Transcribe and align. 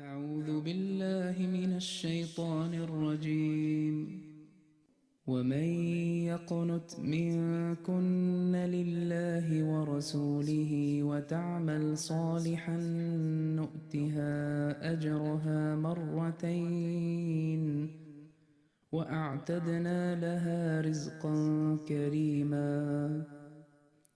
أعوذ 0.00 0.60
بالله 0.60 1.46
من 1.46 1.76
الشيطان 1.76 2.74
الرجيم. 2.74 4.20
ومن 5.26 5.68
يقنت 6.26 7.00
منكن 7.00 8.52
لله 8.52 9.64
ورسوله 9.64 11.02
وتعمل 11.02 11.98
صالحا 11.98 12.76
نؤتها 13.56 14.32
أجرها 14.92 15.76
مرتين 15.76 17.62
وأعتدنا 18.92 20.20
لها 20.20 20.80
رزقا 20.80 21.34
كريما. 21.88 23.33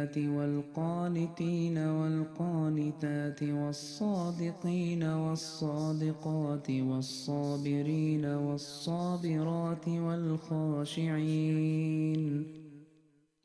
والمؤمنات 0.00 0.16
والقانتين 0.18 1.78
والقانتات 1.78 3.42
والصادقين 3.42 5.02
والصادقات 5.02 6.70
والصابرين 6.70 8.24
والصابرات 8.24 9.88
والخاشعين 9.88 11.40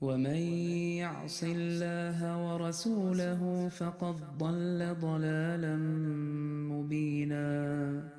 ومن 0.00 0.36
يعص 1.00 1.44
الله 1.44 2.46
ورسوله 2.46 3.68
فقد 3.68 4.16
ضل 4.38 4.94
ضلالا 5.00 5.76
مبينا. 6.72 8.16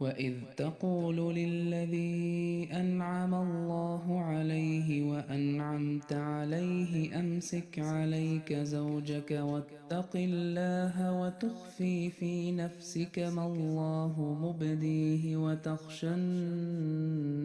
وإذ 0.00 0.34
تقول 0.56 1.34
للذي 1.34 2.68
أنعم 2.72 3.34
الله 3.34 4.20
عليه 4.20 5.12
وأنعمت 5.12 6.12
عليه 6.12 7.20
أمسك 7.20 7.78
عليك 7.78 8.52
زوجك 8.52 9.30
واتق 9.30 10.10
الله 10.14 11.20
وتخفي 11.20 12.10
في 12.10 12.52
نفسك 12.52 13.18
ما 13.18 13.46
الله 13.46 14.38
مبديه 14.40 15.36
وتخشى 15.36 16.08
الناس. 16.08 17.40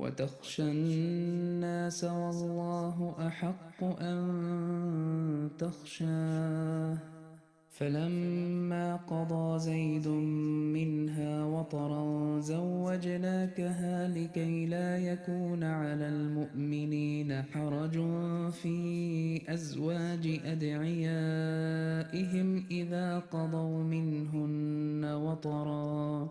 وتخشى 0.00 0.62
الناس 0.62 2.04
والله 2.04 3.14
أحق 3.26 3.84
أن 4.00 5.50
تخشاه. 5.58 6.98
فلما 7.70 8.96
قضى 8.96 9.58
زيد 9.58 10.08
منها 10.76 11.44
وطرا 11.44 12.40
زوجناكها 12.40 14.08
لكي 14.08 14.66
لا 14.66 14.98
يكون 14.98 15.64
على 15.64 16.08
المؤمنين 16.08 17.42
حرج 17.42 17.92
في 18.50 19.42
أزواج 19.48 20.40
أدعيائهم 20.44 20.96
إذا 22.70 23.18
قضوا 23.18 23.82
منهن 23.82 25.04
وطرا. 25.04 26.30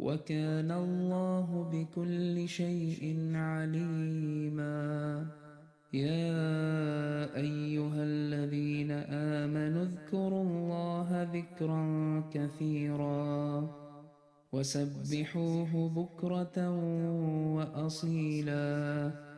وكان 0.00 0.70
الله 0.70 1.48
بكل 1.72 2.48
شيء 2.48 3.02
عليما. 3.34 5.26
يا 5.92 7.36
أيها 7.36 8.02
الذين 8.02 8.90
آمنوا 9.40 9.82
اذكروا 9.82 10.42
الله 10.42 11.08
ذكرا 11.34 11.84
كثيرا 12.32 13.68
وسبحوه 14.52 15.72
بكرة 15.88 16.56
وأصيلا. 17.56 19.29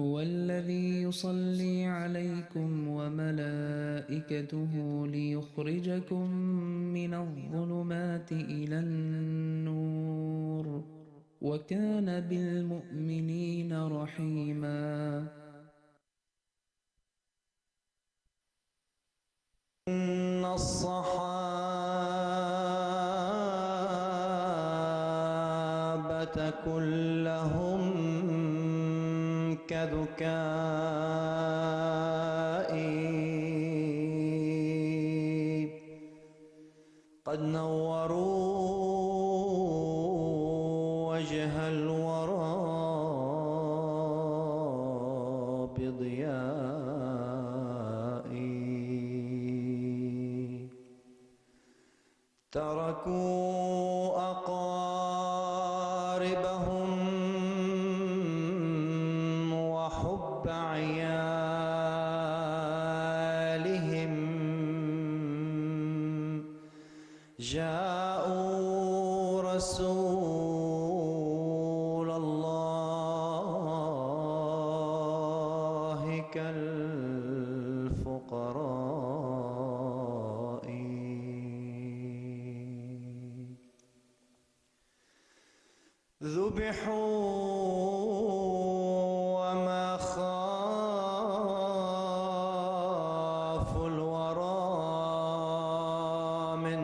هو 0.00 0.20
الذي 0.20 1.02
يصلي 1.02 1.86
عليكم 1.86 2.88
وملائكته 2.88 4.72
ليخرجكم 5.06 6.30
من 6.96 7.14
الظلمات 7.14 8.32
إلى 8.32 8.78
النور 8.78 10.66
وكان 11.42 12.20
بالمؤمنين 12.20 13.82
رحيما. 13.86 15.26
إن 19.88 20.44
الصحابة 20.44 21.80
كذكائي 30.20 30.99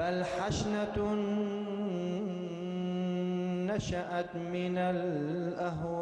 بل 0.07 0.23
حشنة 0.23 1.15
نشأت 3.67 4.35
من 4.35 4.77
الأهواء 4.77 5.97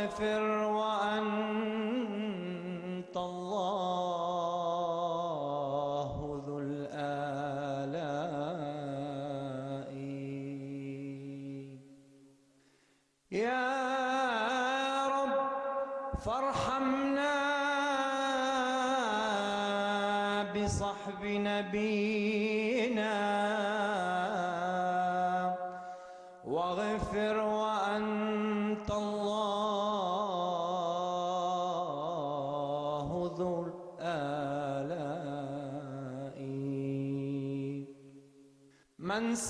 واغفر 0.07 0.43
وأنت 0.43 1.36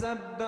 سب 0.00 0.42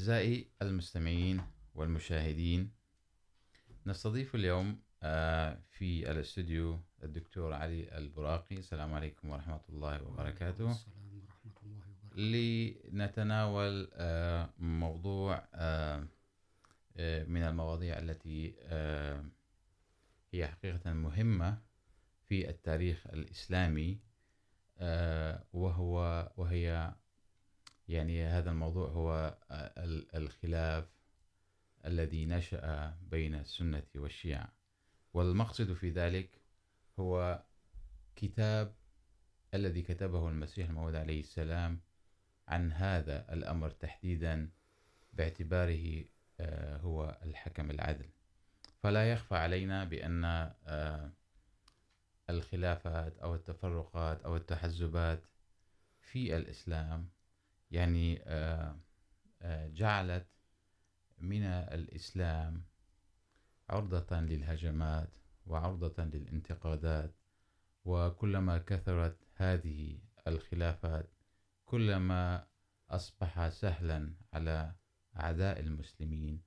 أعزائي 0.00 0.50
المستمعين 0.62 1.42
والمشاهدين 1.74 2.70
نستضيف 3.86 4.34
اليوم 4.34 4.80
في 5.70 6.10
الاستوديو 6.10 6.80
الدكتور 7.02 7.52
علي 7.52 7.98
البراقي. 7.98 8.56
السلام 8.56 8.94
عليكم 8.94 9.28
ورحمة 9.30 9.60
الله 9.68 10.02
وبركاته. 10.02 10.70
السلام 10.70 11.22
ورحمة 11.22 11.52
الله 11.62 11.82
وبركاته. 11.88 12.20
لنتناول 12.92 13.88
موضوع 14.58 15.48
من 17.26 17.42
المواضيع 17.42 17.98
التي 17.98 18.54
هي 20.32 20.48
حقيقة 20.48 20.92
مهمة 20.92 21.58
في 22.28 22.50
التاريخ 22.50 23.06
الإسلامي 23.06 24.00
وهو 25.52 26.32
وهي 26.36 26.94
يعني 27.90 28.24
هذا 28.24 28.50
الموضوع 28.50 28.88
هو 28.88 29.38
الخلاف 30.14 30.84
الذي 31.84 32.26
نشأ 32.26 32.94
بين 33.10 33.34
السنة 33.34 33.82
والشيعة. 33.94 34.52
والمقصد 35.14 35.72
في 35.72 35.90
ذلك 35.90 36.40
هو 36.98 37.42
كتاب 38.16 38.74
الذي 39.54 39.82
كتبه 39.82 40.28
المسيح 40.28 40.68
الموعود 40.68 40.94
عليه 40.94 41.20
السلام 41.20 41.80
عن 42.48 42.72
هذا 42.72 43.32
الأمر 43.32 43.70
تحديدا 43.70 44.50
باعتباره 45.12 46.04
هو 46.80 47.18
الحكم 47.22 47.70
العدل. 47.70 48.08
فلا 48.82 49.12
يخفى 49.12 49.34
علينا 49.34 49.84
بأن 49.84 50.52
الخلافات 52.30 53.18
أو 53.18 53.34
التفرقات 53.34 54.22
أو 54.22 54.36
التحزبات 54.36 55.22
في 56.00 56.36
الإسلام 56.36 57.08
يعني 57.70 58.22
جعلت 59.72 60.26
من 61.18 61.42
الإسلام 61.44 62.64
عرضة 63.70 64.20
للهجمات 64.20 65.10
وعرضة 65.46 66.04
للانتقادات، 66.04 67.14
وكلما 67.84 68.58
كثرت 68.58 69.18
هذه 69.34 69.98
الخلافات، 70.26 71.10
كلما 71.64 72.46
أصبح 72.90 73.48
سهلا 73.48 74.14
على 74.32 74.74
أعداء 75.16 75.60
المسلمين 75.60 76.42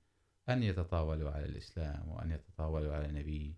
أن 0.48 0.62
يتطاولوا 0.62 1.30
على 1.30 1.44
الإسلام 1.44 2.08
وأن 2.08 2.30
يتطاولوا 2.30 2.94
على 2.94 3.12
نبي 3.12 3.56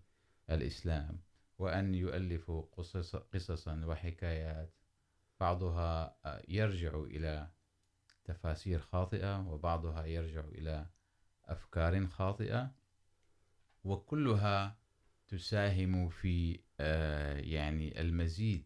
الإسلام 0.49 1.21
وأن 1.57 1.95
يؤلفوا 1.95 2.61
قصص، 2.71 3.15
قصصا 3.15 3.85
وحكايات، 3.85 4.73
بعضها 5.39 6.17
يرجع 6.47 6.99
إلى 7.03 7.51
تفاسير 8.27 8.79
خاطئة، 8.79 9.47
وبعضها 9.47 10.05
يرجع 10.05 10.43
إلى 10.47 10.85
أفكار 11.45 12.07
خاطئة، 12.07 12.71
وكلها 13.83 14.77
تساهم 15.27 16.09
في 16.09 16.59
يعني 17.39 18.01
المزيد 18.01 18.65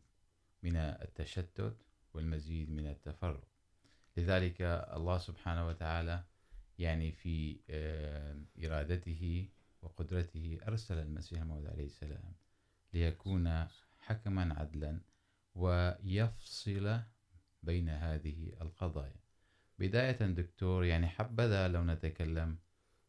من 0.63 0.75
التشتت 0.75 1.77
والمزيد 2.13 2.69
من 2.71 2.87
التفرق 2.87 3.47
لذلك 4.17 4.61
الله 4.93 5.17
سبحانه 5.17 5.67
وتعالى 5.67 6.23
يعني 6.77 7.11
في 7.11 7.59
إرادته 8.65 9.49
وقدرته 9.81 10.59
أرسل 10.67 10.97
المسيح 10.97 11.41
الموعود 11.41 11.67
عليه 11.67 11.85
السلام 11.85 12.35
ليكون 12.93 13.67
حكما 13.99 14.59
عدلا 14.59 15.01
ويفصل 15.55 16.99
بين 17.63 17.89
هذه 17.89 18.53
القضايا. 18.61 19.21
بداية 19.81 20.11
دكتور، 20.11 20.85
يعني 20.85 21.07
حبذا 21.07 21.67
لو 21.67 21.83
نتكلم، 21.83 22.57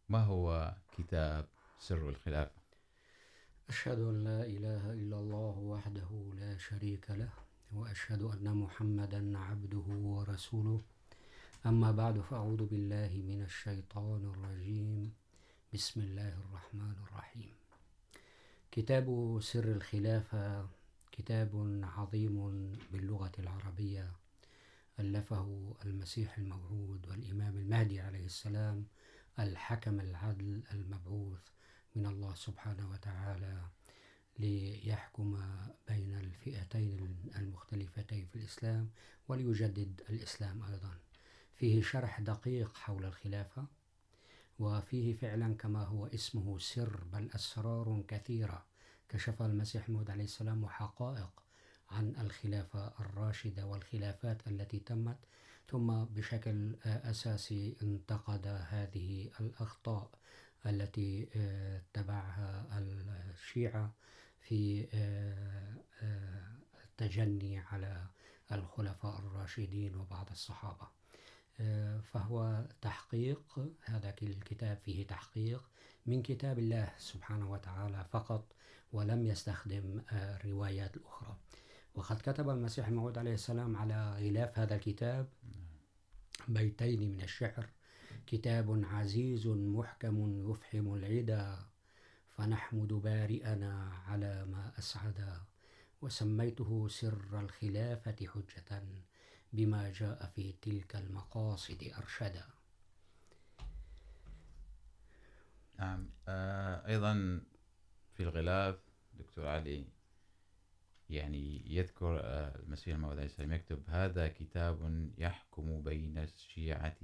ما 0.09 0.25
هو 0.25 0.75
كتاب 0.99 1.49
سر 1.79 2.09
الخلافة؟ 2.09 2.62
أشهد 3.69 3.99
أن 3.99 4.25
لا 4.25 4.47
إله 4.47 4.93
إلا 4.93 5.17
الله 5.17 5.59
وحده 5.59 6.11
لا 6.41 6.59
شريك 6.59 7.11
له، 7.11 7.33
وأشهد 7.73 8.23
أن 8.23 8.57
محمدا 8.57 9.38
عبده 9.38 9.87
ورسوله. 9.88 10.83
أما 11.67 11.93
بعد، 11.93 12.21
فأعوذ 12.21 12.67
بالله 12.67 13.11
من 13.29 13.43
الشيطان 13.43 14.33
الرجيم. 14.33 15.12
بسم 15.75 16.00
الله 16.00 16.29
الرحمن 16.29 16.97
الرحيم. 17.05 17.55
كتاب 18.71 19.38
سر 19.43 19.64
الخلافة 19.64 20.69
كتاب 21.12 21.81
عظيم 21.97 22.37
باللغة 22.93 23.33
العربية. 23.38 24.22
ألفه 25.02 25.75
المسيح 25.85 26.38
الموعود 26.38 27.09
والإمام 27.09 27.56
المهدي 27.56 28.00
عليه 28.00 28.25
السلام 28.25 28.87
الحكم 29.38 30.00
العدل 30.00 30.62
المبعوث 30.73 31.40
من 31.97 32.06
الله 32.06 32.35
سبحانه 32.35 32.90
وتعالى 32.90 33.62
ليحكم 34.38 35.40
بين 35.88 36.14
الفئتين 36.18 37.16
المختلفتين 37.37 38.26
في 38.26 38.37
الإسلام 38.37 38.90
وليجدد 39.28 40.02
الإسلام 40.11 40.62
أيضا. 40.62 40.99
فيه 41.54 41.82
شرح 41.82 42.21
دقيق 42.21 42.76
حول 42.76 43.04
الخلافة، 43.04 43.66
وفيه 44.59 45.12
فعلا 45.14 45.54
كما 45.54 45.85
هو 45.85 46.06
اسمه 46.06 46.59
سر، 46.59 47.04
بل 47.12 47.30
أسرار 47.35 48.04
كثيرة. 48.09 48.66
كشف 49.09 49.42
المسيح 49.42 49.88
الموعود 49.88 50.11
عليه 50.11 50.25
السلام 50.25 50.64
وحقائق 50.64 51.42
عن 51.93 52.15
الخلافة 52.21 52.93
الراشدة 53.01 53.67
والخلافات 53.67 54.49
التي 54.49 54.79
تمت، 54.79 55.17
ثم 55.71 56.05
بشكل 56.05 56.77
أساسي 56.85 57.77
انتقد 57.83 58.47
هذه 58.47 59.31
الأخطاء 59.41 60.11
التي 60.67 61.27
تبعها 61.93 62.79
الشيعة 63.33 63.93
في 64.41 64.87
التجني 66.85 67.59
على 67.59 68.07
الخلفاء 68.53 69.19
الراشدين 69.19 69.97
وبعض 69.97 70.31
الصحابة. 70.31 70.89
فهو 72.03 72.65
تحقيق، 72.81 73.69
هذا 73.85 74.15
الكتاب 74.23 74.79
فيه 74.85 75.07
تحقيق، 75.07 75.69
من 76.07 76.23
كتاب 76.23 76.59
الله 76.59 76.93
سبحانه 76.99 77.51
وتعالى 77.51 78.05
فقط، 78.11 78.53
ولم 78.93 79.27
يستخدم 79.27 80.03
الروايات 80.13 80.97
الأخرى 80.97 81.37
وقد 81.95 82.17
كتب 82.17 82.51
المسيح 82.51 82.89
الموعود 82.89 83.19
عليه 83.19 83.35
السلام 83.35 83.77
على 83.77 84.13
غلاف 84.13 84.59
هذا 84.59 84.75
الكتاب 84.75 85.29
بيتين 86.49 87.11
من 87.11 87.21
الشعر. 87.21 87.69
كتاب 88.27 88.85
عزيز 88.85 89.47
محكم 89.47 90.51
يفحم 90.51 90.95
العدا 90.95 91.59
فنحمد 92.37 92.93
بارئنا 92.93 93.93
على 94.07 94.45
ما 94.45 94.73
أسعد، 94.79 95.41
وسميته 96.03 96.89
سر 96.89 97.41
الخلافة 97.41 98.17
حجة 98.27 98.83
بما 99.53 99.93
جاء 99.93 100.33
في 100.35 100.53
تلك 100.63 100.97
المقاصد 100.97 101.93
أرشدا. 101.99 102.45
نعم 105.79 106.11
أيضا 106.29 107.41
في 108.15 108.23
الغلاف 108.23 108.77
دكتور 109.19 109.47
علي 109.47 109.87
يعني 111.12 111.62
يذكر 111.66 112.21
المسيح 112.61 112.95
الموعود 112.95 113.16
عليه 113.16 113.26
السلام 113.26 113.52
يكتب، 113.52 113.83
هذا 113.87 114.28
كتاب 114.28 115.11
يحكم 115.19 115.83
بين 115.83 116.19
الشيعة 116.19 116.97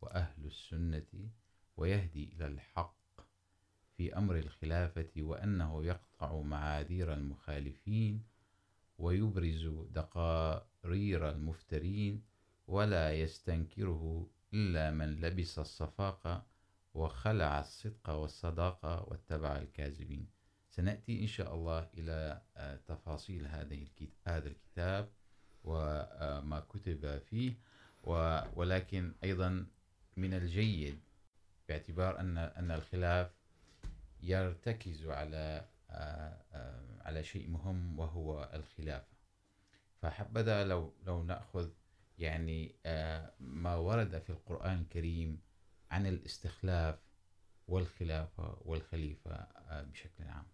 وأهل 0.00 0.46
السنة 0.46 1.30
ويهدي 1.76 2.32
إلى 2.32 2.46
الحق 2.46 2.96
في 3.96 4.16
أمر 4.16 4.38
الخلافة 4.38 5.10
وأنه 5.18 5.84
يقطع 5.84 6.40
معاذير 6.40 7.12
المخالفين 7.14 8.22
ويبرز 8.98 9.66
دقارير 9.90 11.30
المفترين 11.30 12.22
ولا 12.66 13.12
يستنكره 13.12 14.30
إلا 14.54 14.90
من 14.90 15.20
لبس 15.20 15.58
الصفاقة 15.58 16.46
وخلع 16.94 17.60
الصدق 17.60 18.10
والصداقة 18.10 19.02
واتبع 19.08 19.56
الكاذبين. 19.56 20.41
سنأتي 20.76 21.22
إن 21.22 21.26
شاء 21.26 21.54
الله 21.54 21.88
إلى 21.94 22.42
تفاصيل 22.86 23.46
هذه 23.46 23.86
هذا 24.26 24.48
الكتاب 24.48 25.08
وما 25.64 26.60
كتب 26.68 27.18
فيه 27.18 27.52
ولكن 28.56 29.14
أيضا 29.24 29.66
من 30.16 30.34
الجيد 30.34 31.00
باعتبار 31.68 32.20
أن 32.20 32.38
أن 32.38 32.70
الخلاف 32.70 33.30
يرتكز 34.20 35.06
على 35.06 35.68
على 37.00 37.24
شيء 37.24 37.48
مهم 37.48 37.98
وهو 37.98 38.50
الخلافة. 38.54 39.16
فحبذا 40.02 40.64
لو 40.64 40.92
لو 41.06 41.22
نأخذ 41.22 41.70
يعني 42.18 42.74
ما 43.40 43.74
ورد 43.76 44.18
في 44.18 44.30
القرآن 44.30 44.80
الكريم 44.80 45.40
عن 45.90 46.06
الاستخلاف 46.06 46.98
والخلافة 47.68 48.56
والخليفة 48.64 49.46
بشكل 49.70 50.24
عام. 50.24 50.46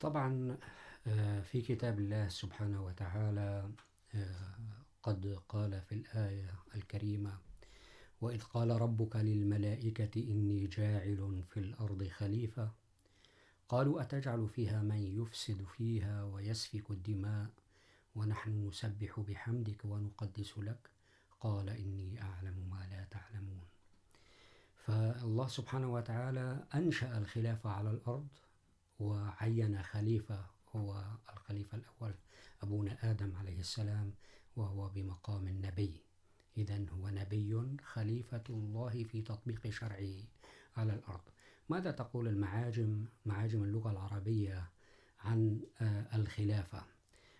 طبعا 0.00 0.56
في 1.42 1.62
كتاب 1.62 1.98
الله 1.98 2.28
سبحانه 2.28 2.84
وتعالى 2.84 3.70
قد 5.02 5.38
قال 5.48 5.80
في 5.80 5.92
الآية 5.94 6.54
الكريمة 6.74 7.38
وإذ 8.20 8.42
قال 8.42 8.70
ربك 8.70 9.16
للملائكة 9.16 10.20
إني 10.30 10.66
جاعل 10.66 11.42
في 11.50 11.60
الأرض 11.60 12.08
خليفة 12.08 12.70
قالوا 13.68 14.02
أتجعل 14.02 14.48
فيها 14.48 14.82
من 14.82 15.22
يفسد 15.22 15.64
فيها 15.64 16.24
ويسفك 16.24 16.90
الدماء، 16.90 17.50
ونحن 18.14 18.68
نسبح 18.68 19.20
بحمدك 19.20 19.84
ونقدس 19.84 20.58
لك 20.58 20.90
قال 21.40 21.68
إني 21.68 22.22
أعلم 22.22 22.68
ما 22.70 22.86
لا 22.90 23.04
تعلمون 23.10 23.64
فالله 24.76 25.46
سبحانه 25.48 25.92
وتعالى 25.92 26.64
أنشأ 26.74 27.18
الخلافة 27.18 27.70
على 27.70 27.90
الأرض 27.90 28.28
وعين 29.04 29.82
خليفة، 29.82 30.46
هو 30.76 31.04
الخليفة 31.32 31.78
الأول، 31.78 32.14
أبونا 32.62 33.10
آدم 33.10 33.36
عليه 33.36 33.58
السلام، 33.58 34.14
وهو 34.56 34.88
بمقام 34.88 35.48
النبي. 35.48 36.00
إذن 36.58 36.88
هو 36.88 37.08
نبي 37.08 37.76
خليفة 37.84 38.42
الله 38.50 39.04
في 39.04 39.22
تطبيق 39.22 39.70
شرعه 39.70 40.14
على 40.76 40.94
الأرض. 40.94 41.22
ماذا 41.68 41.90
تقول 41.90 42.28
المعاجم، 42.28 43.04
معاجم 43.26 43.64
اللغة 43.64 43.90
العربية 43.90 44.70
عن 45.20 45.60
الخلافة؟ 46.14 46.82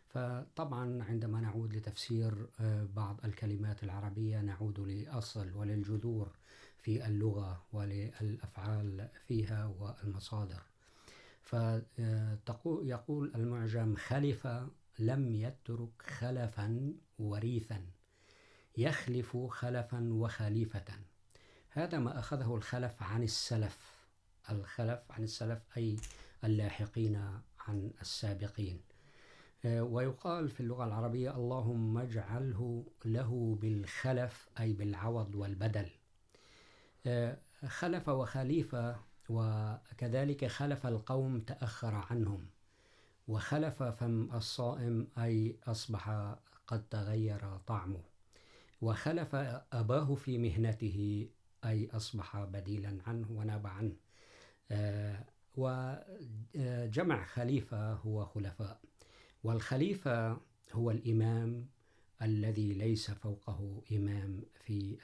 فطبعا 0.08 1.02
عندما 1.02 1.40
نعود 1.40 1.74
لتفسير 1.74 2.48
بعض 2.96 3.20
الكلمات 3.24 3.84
العربية، 3.84 4.40
نعود 4.40 4.80
لأصل 4.80 5.52
وللجذور 5.52 6.36
في 6.78 7.06
اللغة 7.06 7.66
وللأفعال 7.72 9.08
فيها 9.26 9.66
والمصادر. 9.66 10.62
فيقول 11.44 13.32
المعجم 13.34 13.96
خلف 13.96 14.48
لم 14.98 15.34
يترك 15.34 16.02
خلفا 16.02 16.94
وريثا، 17.18 17.86
يخلف 18.76 19.36
خلفا 19.36 20.12
وخليفة. 20.12 20.84
هذا 21.70 21.98
ما 21.98 22.18
أخذه 22.18 22.54
الخلف 22.54 23.02
عن 23.02 23.22
السلف. 23.22 24.04
الخلف 24.50 25.00
عن 25.10 25.24
السلف، 25.24 25.62
أي 25.76 25.96
اللاحقين 26.44 27.16
عن 27.58 27.90
السابقين. 28.00 28.80
ويقال 29.64 30.48
في 30.48 30.60
اللغة 30.60 30.84
العربية، 30.84 31.36
اللهم 31.36 31.98
اجعله 31.98 32.86
له 33.04 33.58
بالخلف، 33.60 34.48
أي 34.60 34.72
بالعوض 34.72 35.34
والبدل. 35.34 35.90
خلف 37.66 38.08
وخليفة 38.08 38.96
وكذلك 39.28 40.46
خلف 40.46 40.86
القوم 40.86 41.40
تأخر 41.40 41.94
عنهم، 41.94 42.46
وخلف 43.28 43.82
فم 43.82 44.32
الصائم، 44.34 45.08
أي 45.18 45.58
أصبح 45.66 46.34
قد 46.66 46.88
تغير 46.88 47.58
طعمه. 47.66 48.02
وخلف 48.80 49.34
أباه 49.72 50.14
في 50.14 50.38
مهنته، 50.38 51.28
أي 51.64 51.90
أصبح 51.90 52.44
بديلا 52.44 52.98
عنه 53.06 53.26
وناب 53.30 53.66
عنه. 53.66 53.96
وجمع 55.56 57.24
خليفة 57.24 57.92
هو 57.92 58.24
خلفاء. 58.24 58.80
والخليفة 59.44 60.40
هو 60.72 60.90
الإمام 60.90 61.66
الذي 62.22 62.72
ليس 62.72 63.10
فوقه 63.10 63.82
إمام 63.92 64.42
في 64.54 64.96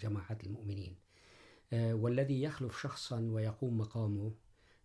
جماعة 0.00 0.38
المؤمنين. 0.44 0.96
والذي 1.72 2.42
يخلف 2.42 2.82
شخصا 2.82 3.20
ويقوم 3.20 3.78
مقامه 3.78 4.32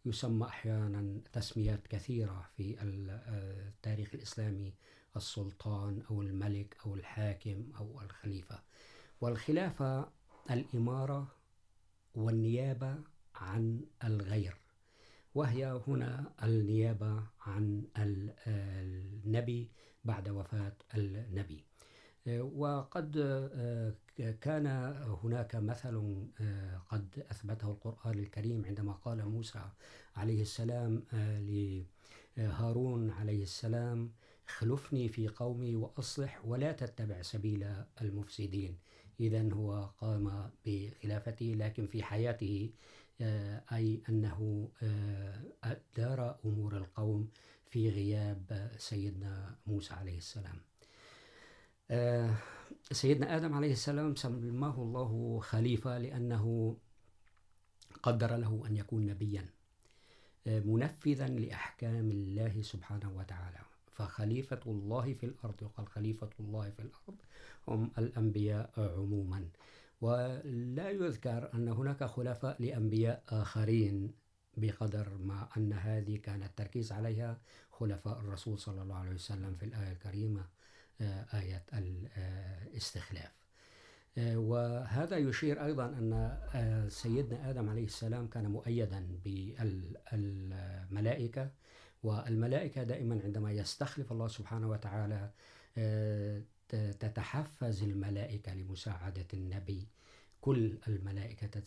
يسمى 0.06 0.46
أحيانا 0.46 1.22
تسميات 1.34 1.88
كثيرة 1.88 2.50
في 2.58 2.76
التاريخ 2.82 4.10
الإسلامي، 4.14 4.74
السلطان 5.16 6.02
أو 6.10 6.22
الملك 6.22 6.78
أو 6.86 6.96
الحاكم 6.96 7.72
أو 7.78 8.02
الخليفة. 8.02 8.60
والخلافة 9.22 10.10
الإمارة 10.52 11.28
والنيابة 12.16 12.96
عن 13.36 13.82
الغير، 14.04 14.58
وهي 15.36 15.82
هنا 15.88 16.34
النيابة 16.44 17.24
عن 17.42 17.84
النبي 17.98 19.72
بعد 20.04 20.30
وفاة 20.30 20.76
النبي. 20.96 21.64
وقد 22.42 23.18
كان 24.18 24.68
هناك 25.24 25.56
مثل 25.56 26.26
قد 26.90 27.26
أثبته 27.32 27.72
القرآن 27.72 28.20
الكريم 28.20 28.66
عندما 28.66 28.94
قال 28.94 29.26
موسى 29.26 29.66
عليه 30.16 30.42
السلام 30.42 31.04
لهارون 32.38 33.12
عليه 33.12 33.44
السلام 33.44 34.12
خلفني 34.48 35.10
في 35.10 35.28
قومي 35.28 35.76
وأصلح 35.76 36.46
ولا 36.46 36.72
تتبع 36.72 37.22
سبيل 37.22 37.74
المفسدين. 38.02 38.78
إذن 39.20 39.52
هو 39.52 39.90
قام 39.98 40.52
بخلافته، 40.66 41.46
لكن 41.46 41.88
في 41.88 42.04
حياته 42.04 42.70
أي 43.72 44.02
أنه 44.10 44.70
دار 45.98 46.40
أمور 46.46 46.78
القوم 46.78 47.30
في 47.70 47.90
غياب 47.90 48.72
سيدنا 48.78 49.56
موسى 49.68 49.94
عليه 49.94 50.18
السلام. 50.18 50.73
سيدنا 52.92 53.36
آدم 53.36 53.54
عليه 53.54 53.72
السلام 53.72 54.16
سماه 54.16 54.76
الله 54.82 55.40
خليفة 55.40 55.98
لأنه 55.98 56.78
قدر 58.04 58.36
له 58.36 58.64
أن 58.68 58.78
يكون 58.78 59.06
نبيا 59.06 59.50
منفذا 60.46 61.28
لأحكام 61.28 62.12
الله 62.12 62.62
سبحانه 62.62 63.18
وتعالى. 63.18 63.60
فخليفة 63.92 64.60
الله 64.66 65.14
في 65.14 65.26
الأرض، 65.26 65.62
وقال 65.62 65.88
خليفة 65.88 66.30
الله 66.40 66.70
في 66.70 66.80
الأرض 66.80 67.18
هم 67.68 67.92
الأنبياء 67.98 68.72
عموما. 68.78 69.50
ولا 70.02 70.90
يذكر 70.90 71.54
أن 71.54 71.68
هناك 71.68 72.04
خلفاء 72.04 72.62
لأنبياء 72.62 73.24
آخرين 73.30 74.12
بقدر 74.58 75.18
ما 75.18 75.48
أن 75.58 75.74
هذه 75.74 76.18
كان 76.18 76.44
التركيز 76.44 76.92
عليها 76.92 77.42
خلفاء 77.72 78.20
الرسول 78.20 78.60
صلى 78.60 78.82
الله 78.82 78.96
عليه 78.96 79.14
وسلم 79.14 79.56
في 79.56 79.66
الآية 79.66 79.92
الكريمة. 79.92 80.46
آية 81.34 81.66
الاستخلاف. 81.74 83.32
وهذا 84.18 85.18
يشير 85.18 85.66
أيضا 85.66 85.86
أن 85.86 86.40
سيدنا 86.90 87.50
آدم 87.50 87.70
عليه 87.70 87.86
السلام 87.86 88.28
كان 88.28 88.48
مؤيدا 88.48 89.08
بالملائكة، 90.12 91.52
والملائكة 92.04 92.84
دائما 92.84 93.22
عندما 93.24 93.52
يستخلف 93.52 94.12
الله 94.12 94.28
سبحانه 94.28 94.70
وتعالى 94.70 95.32
تتحفز 97.00 97.84
الملائكة 97.84 98.54
لمساعدة 98.54 99.28
النبي. 99.34 99.88
كل 100.42 100.78
الملائكة 100.88 101.62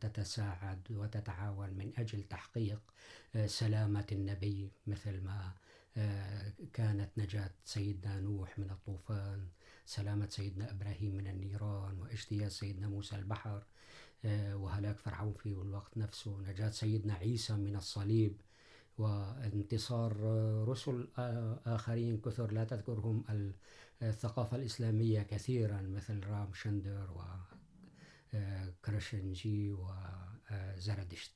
تتساعد 0.00 0.82
وتتعاون 0.90 1.70
من 1.70 1.92
أجل 1.98 2.22
تحقيق 2.22 2.80
سلامة 3.46 4.06
النبي، 4.12 4.70
مثل 4.86 5.20
ما 5.20 5.52
كانت 6.72 7.10
نجاة 7.16 7.50
سيدنا 7.64 8.20
نوح 8.20 8.58
من 8.58 8.70
الطوفان، 8.70 9.48
سلامة 9.86 10.28
سيدنا 10.28 10.70
إبراهيم 10.70 11.16
من 11.16 11.26
النيران، 11.26 11.98
واجتياز 11.98 12.52
سيدنا 12.52 12.88
موسى 12.88 13.16
البحر 13.16 13.62
وهلاك 14.54 14.98
فرعون 14.98 15.32
في 15.32 15.46
الوقت 15.46 15.98
نفسه، 15.98 16.40
نجاة 16.40 16.70
سيدنا 16.70 17.14
عيسى 17.14 17.56
من 17.56 17.76
الصليب، 17.76 18.40
وانتصار 18.98 20.16
رسل 20.68 21.08
آخرين 21.66 22.20
كثر 22.20 22.52
لا 22.52 22.64
تذكرهم 22.64 23.24
الثقافة 24.02 24.56
الإسلامية 24.56 25.22
كثيرا، 25.22 25.80
مثل 25.82 26.26
رام 26.26 26.52
شندر 26.54 27.36
وكرشنجي 28.34 29.72
وزردشت 29.72 31.32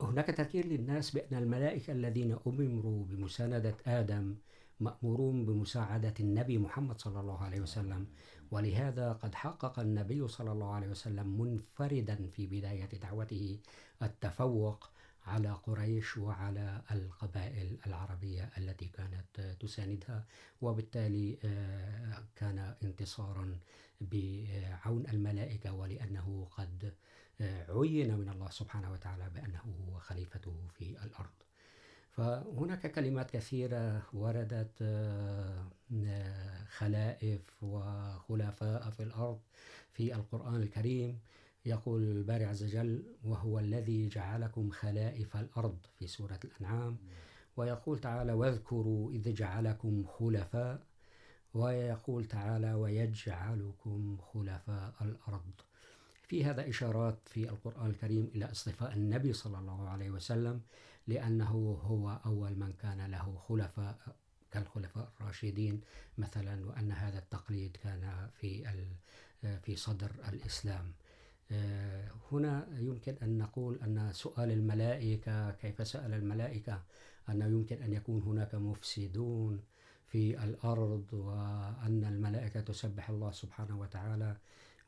وهناك 0.00 0.26
تذكير 0.26 0.66
للناس 0.66 1.10
بأن 1.10 1.42
الملائكة 1.42 1.92
الذين 1.92 2.36
أمروا 2.46 3.04
بمساندة 3.04 3.74
آدم 3.86 4.34
مأمورون 4.80 5.46
بمساعدة 5.46 6.14
النبي 6.20 6.58
محمد 6.58 7.00
صلى 7.00 7.20
الله 7.20 7.38
عليه 7.38 7.60
وسلم، 7.60 8.06
ولهذا 8.50 9.12
قد 9.12 9.34
حقق 9.34 9.78
النبي 9.78 10.28
صلى 10.28 10.52
الله 10.52 10.74
عليه 10.74 10.88
وسلم 10.88 11.40
منفردا 11.40 12.28
في 12.32 12.46
بداية 12.46 12.86
دعوته 12.86 13.58
التفوق 14.02 14.90
على 15.26 15.48
قريش 15.48 16.16
وعلى 16.16 16.82
القبائل 16.90 17.78
العربية 17.86 18.50
التي 18.58 18.86
كانت 18.86 19.56
تساندها، 19.60 20.26
وبالتالي 20.60 21.36
كان 22.36 22.74
انتصارا 22.82 23.58
بعون 24.00 25.06
الملائكة، 25.08 25.72
ولأنه 25.72 26.48
قد 26.50 26.92
عين 27.40 28.18
من 28.18 28.28
الله 28.28 28.50
سبحانه 28.50 28.92
وتعالى 28.92 29.30
بأنه 29.34 29.60
هو 29.88 29.98
خليفته 29.98 30.54
في 30.70 31.04
الأرض. 31.04 31.30
فهناك 32.10 32.92
كلمات 32.92 33.30
كثيرة 33.30 34.02
وردت، 34.12 34.82
خلائف 36.68 37.62
وخلفاء 37.62 38.90
في 38.90 39.02
الأرض 39.02 39.40
في 39.92 40.14
القرآن 40.14 40.54
الكريم. 40.54 41.18
يقول 41.66 42.02
الباري 42.02 42.44
عز 42.44 42.62
وجل 42.64 43.16
وهو 43.24 43.58
الذي 43.58 44.08
جعلكم 44.08 44.70
خلائف 44.70 45.36
الأرض 45.36 45.78
في 45.98 46.06
سورة 46.06 46.40
الأنعام. 46.44 46.98
ويقول 47.56 47.98
تعالى 47.98 48.32
واذكروا 48.32 49.12
إذ 49.12 49.34
جعلكم 49.34 50.04
خلفاء 50.04 50.82
ويقول 51.54 52.24
تعالى 52.24 52.74
ويجعلكم 52.74 54.18
خلفاء 54.18 54.94
الأرض 55.00 55.50
في 56.28 56.44
هذا 56.44 56.68
إشارات 56.68 57.18
في 57.26 57.48
القرآن 57.48 57.90
الكريم 57.90 58.30
إلى 58.34 58.44
اصطفاء 58.50 58.92
النبي 58.92 59.32
صلى 59.32 59.58
الله 59.58 59.88
عليه 59.88 60.10
وسلم 60.10 60.60
لأنه 61.06 61.78
هو 61.82 62.20
أول 62.26 62.58
من 62.58 62.72
كان 62.72 63.06
له 63.06 63.36
خلفاء 63.48 63.98
كالخلفاء 64.50 65.12
الراشدين 65.20 65.80
مثلا، 66.18 66.66
وأن 66.66 66.92
هذا 66.92 67.18
التقليد 67.18 67.76
كان 67.76 68.28
في 68.34 68.64
في 69.62 69.76
صدر 69.76 70.10
الإسلام. 70.28 70.92
هنا 72.32 72.66
يمكن 72.78 73.16
أن 73.22 73.38
نقول 73.38 73.78
أن 73.82 74.12
سؤال 74.12 74.50
الملائكة، 74.50 75.50
كيف 75.50 75.86
سأل 75.86 76.14
الملائكة؟ 76.14 76.82
أن 77.28 77.40
يمكن 77.40 77.82
أن 77.82 77.92
يكون 77.92 78.22
هناك 78.22 78.54
مفسدون 78.54 79.60
في 80.06 80.44
الأرض، 80.44 81.06
وأن 81.12 82.04
الملائكة 82.04 82.60
تسبح 82.60 83.10
الله 83.10 83.30
سبحانه 83.30 83.80
وتعالى 83.80 84.36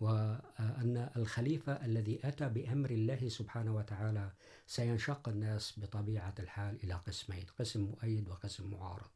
وأن 0.01 1.11
الخليفة 1.17 1.73
الذي 1.73 2.21
أتى 2.25 2.49
بأمر 2.49 2.91
الله 2.91 3.29
سبحانه 3.29 3.75
وتعالى 3.75 4.31
سينشق 4.67 5.29
الناس 5.29 5.75
بطبيعة 5.81 6.35
الحال 6.39 6.79
إلى 6.85 6.95
قسمين، 6.95 7.45
قسم 7.59 7.81
مؤيد 7.81 8.29
وقسم 8.29 8.71
معارض. 8.71 9.11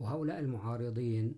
وهؤلاء 0.00 0.38
المعارضين 0.38 1.34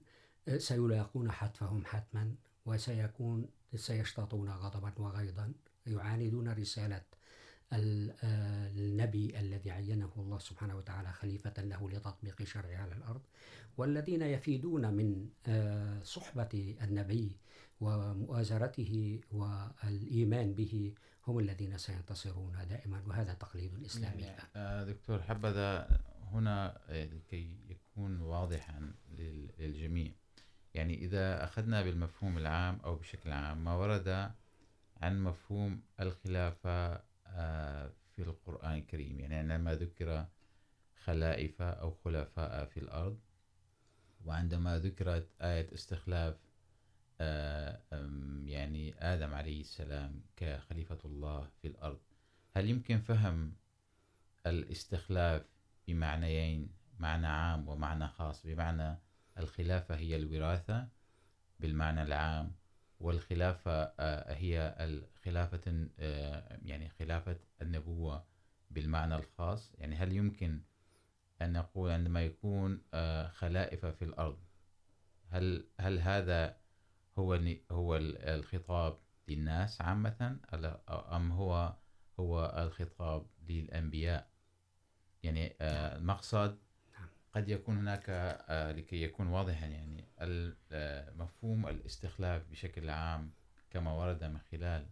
سيلاقون 0.57 1.31
حتفهم 1.31 1.85
حتما 1.85 2.35
وسيكون 2.67 3.49
سيشتاطون 3.75 4.49
غضبا 4.51 4.93
وغيظا، 4.97 5.53
يعاندون 5.87 6.49
رسالة 6.49 7.03
النبي 7.73 9.41
الذي 9.41 9.71
عينه 9.71 10.13
الله 10.17 10.39
سبحانه 10.39 10.77
وتعالى 10.77 11.13
خليفة 11.13 11.63
له 11.63 11.91
لتطبيق 11.91 12.43
شرعه 12.43 12.77
على 12.77 12.95
الأرض. 12.95 13.23
والذين 13.77 14.23
يفيدون 14.23 14.95
من 14.95 15.29
صحبة 16.03 16.77
النبي 16.83 17.37
ومؤازرته 17.81 19.21
والإيمان 19.31 20.55
به 20.55 20.95
هم 21.27 21.39
الذين 21.39 21.79
سينتصرون 21.79 22.57
دائما، 22.69 23.03
وهذا 23.07 23.35
تقليد 23.35 23.85
إسلامي. 23.85 24.37
دكتور، 24.93 25.23
حبذا 25.23 26.01
هنا 26.33 26.81
لكي 26.89 27.59
يكون 27.69 28.21
واضحا 28.21 28.93
للجميع. 29.11 30.13
يعني 30.75 30.95
إذا 30.95 31.45
أخذنا 31.45 31.83
بالمفهوم 31.83 32.39
العام 32.39 32.81
أو 32.85 32.97
بشكل 32.97 33.31
عام، 33.31 33.65
ما 33.65 33.75
ورد 33.75 34.33
عن 34.97 35.23
مفهوم 35.23 35.83
الخلافة 36.01 36.97
في 38.17 38.19
القرآن 38.19 38.75
الكريم؟ 38.75 39.21
يعني 39.21 39.35
عندما 39.35 39.75
ذكر 39.75 40.27
خلائف 41.05 41.63
أو 41.63 41.91
خلفاء 41.91 42.65
في 42.65 42.81
الأرض، 42.81 43.19
وعندما 44.25 44.79
ذكرت 44.79 45.29
آية 45.41 45.75
استخلاف 45.75 46.37
يعني 48.45 48.95
آدم 48.99 49.35
عليه 49.35 49.61
السلام 49.61 50.23
كخليفة 50.37 50.99
الله 51.05 51.49
في 51.63 51.69
الأرض. 51.69 52.01
هل 52.57 52.71
يمكن 52.71 52.99
فهم 52.99 53.53
الاستخلاف 54.47 55.43
بمعنيين، 55.89 56.69
معنى 56.99 57.27
عام 57.27 57.69
ومعنى 57.69 58.09
خاص؟ 58.09 58.47
بمعنى 58.47 58.99
الخلافة 59.39 59.97
هي 59.97 60.17
الوراثة 60.17 60.89
بالمعنى 61.61 62.03
العام، 62.03 62.53
والخلافة 63.01 63.85
هي 64.33 64.77
الخلافة 64.81 65.89
يعني 66.63 66.89
خلافة 66.89 67.37
النبوة 67.63 68.25
بالمعنى 68.71 69.15
الخاص؟ 69.17 69.75
يعني 69.79 69.97
هل 69.97 70.13
يمكن 70.13 70.61
أن 71.43 71.53
نقول 71.53 71.91
عندما 71.91 72.23
يكون 72.23 72.83
خلائف 73.29 73.87
في 73.87 74.05
الأرض، 74.05 74.39
هل 75.31 75.69
هل 75.81 75.99
هذا 75.99 76.57
هو 77.19 77.41
هو 77.71 77.97
الخطاب 77.97 78.99
للناس 79.29 79.81
عامة 79.81 80.39
أم 80.89 81.33
هو 81.33 81.77
هو 82.21 82.55
الخطاب 82.59 83.27
للأنبياء؟ 83.49 84.31
يعني 85.23 85.57
المقصد 85.61 86.59
قد 87.35 87.49
يكون 87.49 87.79
هناك 87.79 88.11
لكي 88.77 89.03
يكون 89.03 89.27
واضحا 89.27 89.67
يعني 89.67 90.05
مفهوم 91.17 91.69
الاستخلاف 91.69 92.43
بشكل 92.51 92.91
عام 92.91 93.33
كما 93.71 93.93
ورد 93.93 94.25
من 94.25 94.39
خلال 94.39 94.87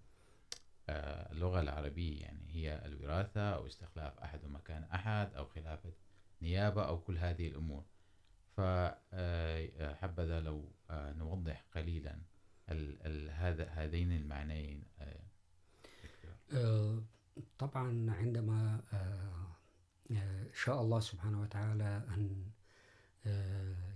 اللغة 1.32 1.60
العربية 1.60 2.20
يعني 2.22 2.46
هي 2.50 2.86
الوراثة 2.86 3.54
أو 3.54 3.66
استخلاف 3.66 4.18
أحد 4.18 4.44
مكان 4.44 4.84
أحد 4.84 5.34
أو 5.34 5.44
خلافة 5.46 5.92
نيابة 6.42 6.88
أو 6.88 7.00
كل 7.00 7.18
هذه 7.18 7.48
الأمور. 7.48 7.84
فحبذا 8.56 10.40
لو 10.40 10.72
نوضح 10.90 11.64
قليلا 11.74 12.18
هذا، 13.30 13.68
هذين 13.68 14.12
المعنيين. 14.12 14.82
طبعا 17.58 18.10
عندما 18.10 18.80
شاء 20.54 20.82
الله 20.82 21.00
سبحانه 21.00 21.40
وتعالى 21.40 22.02
أن 22.08 22.50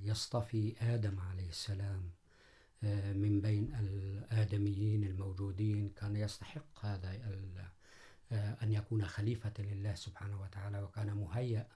يصطفي 0.01 0.75
آدم 0.95 1.21
عليه 1.21 1.49
السلام 1.49 2.11
من 3.23 3.41
بين 3.41 3.75
الآدميين 3.75 5.05
الموجودين، 5.05 5.89
كان 5.89 6.17
يستحق 6.17 6.85
هذا 6.85 7.11
أن 8.33 8.73
يكون 8.73 9.05
خليفة 9.05 9.53
لله 9.59 9.95
سبحانه 9.95 10.41
وتعالى، 10.41 10.83
وكان 10.83 11.15
مهيأ 11.15 11.67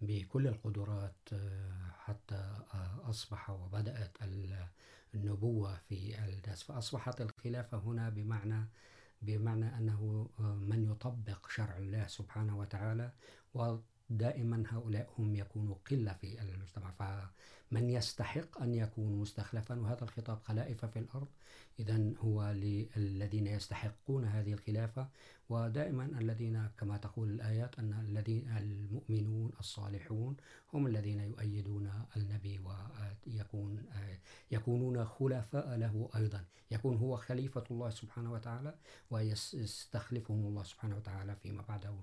بكل 0.00 0.46
القدرات، 0.46 1.28
حتى 1.98 2.54
أصبح 3.04 3.50
وبدأت 3.50 4.16
النبوة 5.14 5.76
في 5.88 6.18
الناس 6.18 6.62
فأصبحت 6.62 7.20
الخلافة 7.20 7.78
هنا 7.78 8.08
بمعنى 8.08 8.68
بمعنى 9.22 9.76
أنه 9.78 10.28
من 10.38 10.90
يطبق 10.90 11.48
شرع 11.50 11.76
الله 11.76 12.06
سبحانه 12.06 12.58
وتعالى 12.58 13.12
ودائما 14.10 14.64
هؤلاء 14.68 15.10
هم 15.18 15.34
يكونوا 15.36 15.76
قلة 15.90 16.12
في 16.12 16.42
المجتمع. 16.42 16.90
فمن 16.90 17.90
يستحق 17.90 18.62
أن 18.62 18.74
يكون 18.74 19.12
مستخلفا، 19.20 19.80
وهذا 19.80 20.04
الخطاب 20.04 20.38
خلائف 20.42 20.84
في 20.84 20.98
الأرض 20.98 21.28
إذا 21.78 22.12
هو 22.18 22.50
للذين 22.50 23.46
يستحقون 23.46 24.24
هذه 24.24 24.52
الخلافة. 24.52 25.08
ودائما 25.48 26.04
الذين، 26.04 26.68
كما 26.78 26.96
تقول 26.96 27.30
الآيات، 27.30 27.78
أن 27.78 27.92
الذين، 27.92 28.48
المؤمنون 28.48 29.52
الصالحون 29.60 30.36
هم 30.74 30.86
الذين 30.86 31.20
يؤيدون 31.20 31.92
النبي، 32.16 32.60
ويكون، 33.26 33.82
يكونون 34.50 35.04
خلفاء 35.04 35.76
له 35.76 36.08
أيضا. 36.16 36.44
يكون 36.70 36.96
هو 36.96 37.16
خليفة 37.16 37.64
الله 37.70 37.90
سبحانه 37.90 38.32
وتعالى، 38.32 38.74
ويستخلفهم 39.10 40.46
الله 40.46 40.62
سبحانه 40.62 40.96
وتعالى 40.96 41.36
فيما 41.36 41.62
بعده. 41.68 41.94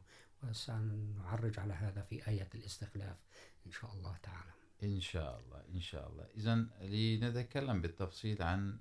وسنعرج 0.43 1.60
على 1.60 1.73
هذا 1.73 2.02
في 2.02 2.28
آية 2.28 2.50
الاستخلاف 2.56 3.17
إن 3.65 3.71
شاء 3.71 3.93
الله 3.93 4.17
تعالى. 4.17 4.52
إن 4.84 5.02
شاء 5.02 5.39
الله 5.39 5.63
إن 5.76 5.82
شاء 5.82 6.10
الله. 6.10 6.23
إذن 6.23 6.69
لنتكلم 6.82 7.82
بالتفصيل 7.82 8.41
عن 8.41 8.80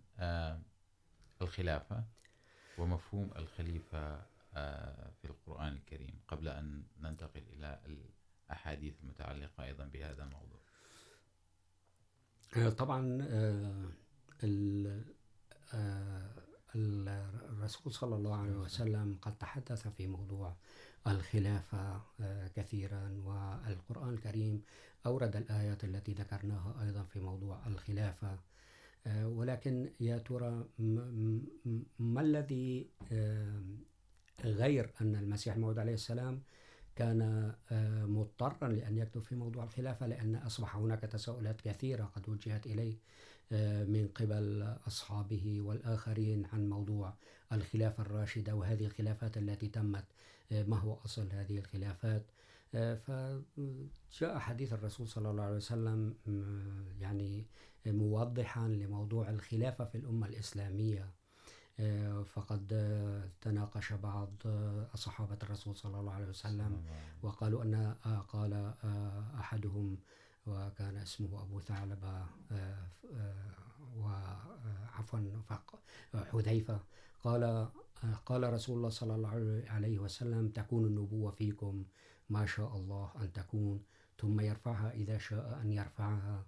الخلافة 1.43 2.05
ومفهوم 2.79 3.31
الخليفة 3.37 4.17
في 5.11 5.25
القرآن 5.25 5.73
الكريم 5.73 6.21
قبل 6.29 6.49
أن 6.49 6.85
ننتقل 7.01 7.43
إلى 7.53 7.81
الأحاديث 8.51 8.95
المتعلقة 9.03 9.65
أيضا 9.65 9.85
بهذا 9.85 10.25
الموضوع. 10.25 10.61
طبعا 12.71 13.27
الرسول 17.51 17.93
صلى 17.93 18.17
الله 18.17 18.37
عليه 18.37 18.57
وسلم 18.57 19.19
قد 19.23 19.39
تحدث 19.39 19.89
في 19.89 20.07
موضوع 20.07 20.57
الخلافة 21.07 22.01
كثيرا. 22.57 23.21
والقرآن 23.25 24.15
الكريم 24.15 24.63
أورد 25.07 25.37
الآيات 25.37 25.85
التي 25.85 26.13
ذكرناها 26.13 26.83
أيضا 26.83 27.03
في 27.03 27.21
موضوع 27.21 27.67
الخلافة. 27.67 28.39
ولكن 29.07 29.91
يا 30.01 30.19
ترى 30.19 30.65
ما 31.99 32.21
الذي 32.21 32.91
غير 34.45 34.91
أن 35.01 35.15
المسيح 35.17 35.55
الموعود 35.55 35.79
عليه 35.79 35.95
السلام 35.95 36.43
كان 36.97 37.53
مضطرا 38.09 38.69
لأن 38.69 38.99
يكتب 38.99 39.21
في 39.23 39.35
موضوع 39.35 39.65
الخلافة؟ 39.65 40.07
لأن 40.07 40.35
أصبح 40.35 40.77
هناك 40.77 41.01
تساؤلات 41.01 41.61
كثيرة 41.61 42.05
قد 42.05 42.29
وجهت 42.29 42.67
إليه 42.67 42.99
من 43.85 44.09
قبل 44.15 44.77
أصحابه 44.87 45.61
والآخرين 45.61 46.47
عن 46.53 46.69
موضوع 46.69 47.15
الخلافة 47.53 48.03
الراشدة 48.03 48.55
وهذه 48.55 48.87
الخلافات 48.87 49.37
التي 49.37 49.69
تمت. 49.69 50.05
ما 50.51 50.77
هو 50.79 50.99
أصل 51.05 51.29
هذه 51.33 51.59
الخلافات؟ 51.59 52.27
فجاء 52.73 54.39
حديث 54.39 54.73
الرسول 54.73 55.09
صلى 55.09 55.31
الله 55.31 55.43
عليه 55.43 55.57
وسلم 55.57 56.15
يعني 57.01 57.47
موضحا 57.87 58.69
لموضوع 58.69 59.31
الخلافة 59.31 59.85
في 59.85 59.99
الأمة 59.99 60.27
الإسلامية. 60.27 61.11
فقد 62.25 62.67
تناقش 63.41 63.93
بعض 63.93 64.31
صحابة 64.95 65.39
الرسول 65.43 65.77
صلى 65.77 66.01
الله 66.01 66.13
عليه 66.13 66.27
وسلم 66.27 66.85
وقالوا 67.23 67.63
أن 67.63 67.95
قال 68.29 68.75
أحدهم 69.39 69.99
وكان 70.47 70.97
اسمه 70.97 71.43
أبو 71.43 71.61
ثعلبة 71.61 72.27
وعفوا 73.97 75.21
حذيفة 76.15 76.81
قال 77.25 77.69
قال 78.27 78.53
رسول 78.53 78.77
الله 78.77 78.89
صلى 78.89 79.15
الله 79.15 79.63
عليه 79.69 79.99
وسلم 79.99 80.49
تكون 80.49 80.85
النبوة 80.85 81.31
فيكم 81.31 81.85
ما 82.31 82.47
شاء 82.47 82.77
الله 82.77 83.13
أن 83.21 83.33
تكون 83.33 83.83
ثم 84.19 84.41
يرفعها 84.41 84.93
إذا 84.93 85.19
شاء 85.19 85.61
أن 85.63 85.73
يرفعها 85.73 86.45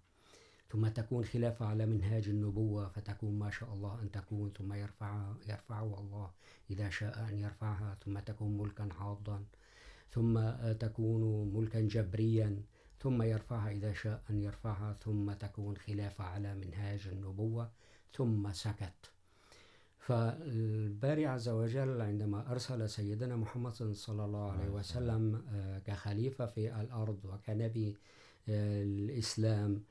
ثم 0.70 0.88
تكون 0.88 1.24
خلافة 1.24 1.66
على 1.66 1.86
منهاج 1.86 2.28
النبوة 2.28 2.88
فتكون 2.88 3.38
ما 3.38 3.50
شاء 3.50 3.72
الله 3.74 4.02
أن 4.02 4.10
تكون 4.10 4.52
ثم 4.58 4.72
يرفعها 4.72 5.36
يرفعها 5.48 6.00
الله 6.00 6.30
إذا 6.70 6.90
شاء 6.90 7.28
أن 7.28 7.38
يرفعها 7.38 7.96
ثم 8.04 8.18
تكون 8.18 8.58
ملكا 8.58 8.88
عاضا 9.00 9.44
ثم 10.10 10.50
تكون 10.72 11.54
ملكا 11.54 11.80
جبريا 11.80 12.62
ثم 13.00 13.22
يرفعها 13.22 13.70
إذا 13.70 13.92
شاء 13.92 14.22
أن 14.30 14.40
يرفعها 14.42 14.92
ثم 15.04 15.32
تكون 15.32 15.76
خلافة 15.76 16.24
على 16.24 16.54
منهاج 16.54 17.08
النبوة، 17.12 17.70
ثم 18.14 18.52
سكت 18.52 19.10
فالباري 20.08 21.26
عز 21.26 21.48
وجل 21.48 22.00
عندما 22.00 22.50
أرسل 22.52 22.88
سيدنا 22.88 23.36
محمد 23.36 23.72
صلى 23.92 24.24
الله 24.24 24.52
عليه 24.52 24.68
وسلم 24.68 25.42
كخليفة 25.86 26.46
في 26.46 26.80
الأرض 26.80 27.24
وكنبي 27.24 27.96
الإسلام 28.48 29.82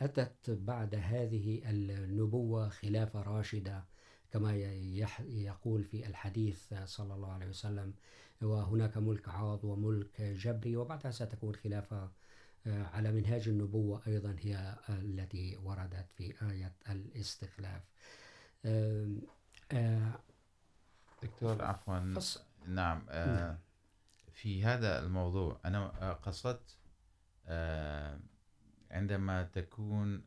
أتت 0.00 0.50
بعد 0.50 0.94
هذه 0.94 1.70
النبوة 1.70 2.68
خلافة 2.68 3.22
راشدة، 3.22 3.84
كما 4.30 4.56
يقول 5.28 5.84
في 5.84 6.06
الحديث 6.06 6.74
صلى 6.84 7.14
الله 7.14 7.32
عليه 7.32 7.48
وسلم، 7.48 7.94
وهناك 8.42 8.96
ملك 8.96 9.28
عاض 9.28 9.64
وملك 9.64 10.20
جبري، 10.20 10.76
وبعدها 10.76 11.10
ستكون 11.10 11.54
خلافة 11.54 12.10
على 12.66 13.12
منهاج 13.12 13.48
النبوة 13.48 14.00
أيضا 14.06 14.36
هي 14.38 14.76
التي 14.88 15.56
وردت 15.64 16.06
في 16.16 16.34
آية 16.50 16.72
الاستخلاف. 16.90 17.82
دكتور 21.22 21.64
عفوا. 21.64 22.14
نعم 22.66 23.06
في 24.32 24.64
هذا 24.64 24.98
الموضوع 24.98 25.60
أنا 25.64 26.12
قصدت 26.12 26.76
عندما 28.90 29.42
تكون 29.42 30.24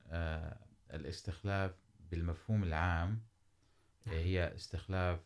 الاستخلاف 0.93 1.76
بالمفهوم 2.12 2.63
العام 2.63 3.22
هي 4.06 4.56
استخلاف 4.56 5.19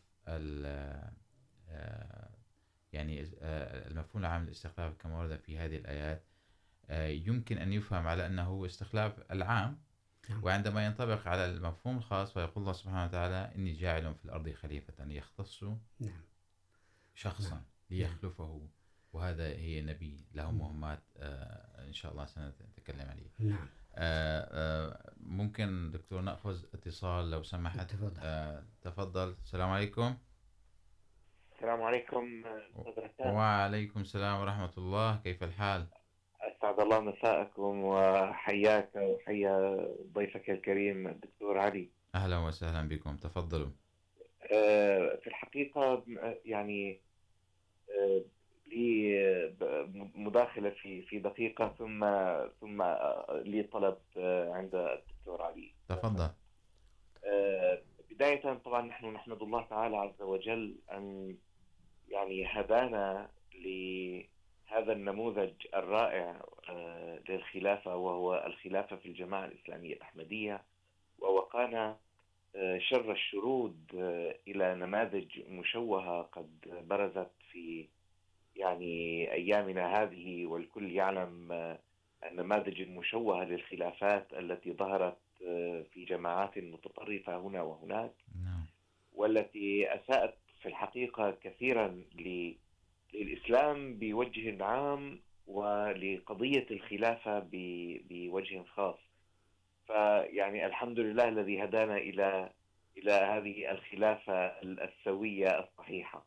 يعني 2.92 3.30
المفهوم 3.42 4.24
العام 4.24 4.44
للاستخلاف 4.44 4.94
كما 4.96 5.18
ورد 5.18 5.36
في 5.36 5.58
هذه 5.58 5.76
الآيات 5.76 6.24
يمكن 7.26 7.58
أن 7.58 7.72
يفهم 7.72 8.06
على 8.06 8.26
أنه 8.26 8.66
استخلاف 8.66 9.32
العام 9.32 9.78
وعندما 10.42 10.86
ينطبق 10.86 11.28
على 11.28 11.46
المفهوم 11.46 11.96
الخاص 11.96 12.32
فيقول 12.32 12.62
الله 12.62 12.72
سبحانه 12.72 13.04
وتعالى 13.04 13.52
إني 13.56 13.72
جاعل 13.72 14.14
في 14.14 14.24
الأرض 14.24 14.50
خليفة 14.50 15.04
يختص 15.04 15.64
شخصا 17.14 17.62
ليخلفه. 17.90 18.68
وهذا 19.12 19.46
هي 19.46 19.82
نبي 19.82 20.26
له 20.34 20.50
مهمات 20.50 21.02
إن 21.86 21.92
شاء 21.92 22.12
الله 22.12 22.26
سنتكلم 22.26 23.08
عليه. 23.08 23.30
نعم. 23.38 23.68
ممكن 25.16 25.90
دكتور 25.90 26.20
نأخذ 26.20 26.64
اتصال 26.74 27.30
لو 27.30 27.42
سمحت؟ 27.42 27.90
تفضل, 27.90 28.64
تفضل. 28.82 29.36
السلام 29.42 29.70
عليكم. 29.70 30.16
السلام 31.52 31.82
عليكم 31.82 32.42
وعليكم 33.18 34.00
السلام 34.00 34.40
ورحمة 34.40 34.72
الله. 34.78 35.16
كيف 35.16 35.42
الحال؟ 35.42 35.86
أسعد 36.78 36.92
الله 36.92 37.00
مساءكم 37.00 37.84
وحياك 37.84 38.90
وحيا 38.96 39.86
ضيفك 40.12 40.50
الكريم 40.50 41.08
الدكتور 41.08 41.58
علي. 41.58 41.88
أهلا 42.14 42.38
وسهلا 42.38 42.88
بكم. 42.88 43.16
تفضلوا. 43.16 43.70
في 45.20 45.26
الحقيقة 45.26 46.04
يعني 46.44 47.00
لي 48.66 49.54
مداخلة 50.14 50.70
في 50.70 51.02
في 51.02 51.18
دقيقة 51.18 51.74
ثم 51.78 52.00
ثم 52.60 52.82
لي 53.30 53.62
طلب 53.62 53.98
عند 54.54 54.74
الدكتور 54.74 55.42
علي. 55.42 55.72
تفضل. 55.88 56.30
بداية 58.10 58.54
طبعا 58.54 58.82
نحن 58.82 59.06
نحمد 59.06 59.42
الله 59.42 59.62
تعالى 59.70 59.96
عز 59.96 60.22
وجل 60.22 60.74
أن 60.92 61.36
يعني 62.08 62.46
هدانا 62.46 63.30
لهذا 64.70 64.92
النموذج 64.92 65.52
الرائع 65.74 66.40
للخلافة 67.28 67.96
وهو 67.96 68.44
الخلافة 68.46 68.96
في 68.96 69.06
الجماعة 69.06 69.44
الإسلامية 69.44 69.94
الأحمدية. 69.94 70.62
ووقانا 71.18 71.96
شر 72.78 73.12
الشرود 73.12 73.78
إلى 74.48 74.74
نماذج 74.74 75.40
مشوهة 75.48 76.22
قد 76.22 76.50
برزت 76.88 77.30
في 77.52 77.86
يعني 78.56 79.32
أيامنا 79.32 80.02
هذه. 80.02 80.46
والكل 80.46 80.92
يعلم 80.92 81.52
النماذج 82.30 82.80
المشوهة 82.80 83.44
للخلافات 83.44 84.26
التي 84.32 84.72
ظهرت 84.72 85.16
في 85.92 86.04
جماعات 86.08 86.58
متطرفة 86.58 87.36
هنا 87.36 87.62
وهناك. 87.62 88.12
نعم. 88.44 88.64
والتي 89.14 89.94
أساءت 89.94 90.34
في 90.62 90.68
الحقيقة 90.68 91.30
كثيرا 91.30 91.88
ل- 92.18 92.54
للإسلام 93.14 93.98
بوجه 93.98 94.64
عام 94.64 95.20
ولقضية 95.46 96.66
الخلافة 96.70 97.46
بوجه 98.10 98.62
خاص. 98.62 98.98
فيعني 99.86 100.66
الحمد 100.66 100.98
لله 100.98 101.28
الذي 101.28 101.64
هدانا 101.64 101.96
إلى 101.96 102.50
إلى 102.96 103.12
هذه 103.12 103.70
الخلافة 103.70 104.46
السوية 104.62 105.60
الصحيحة. 105.60 106.26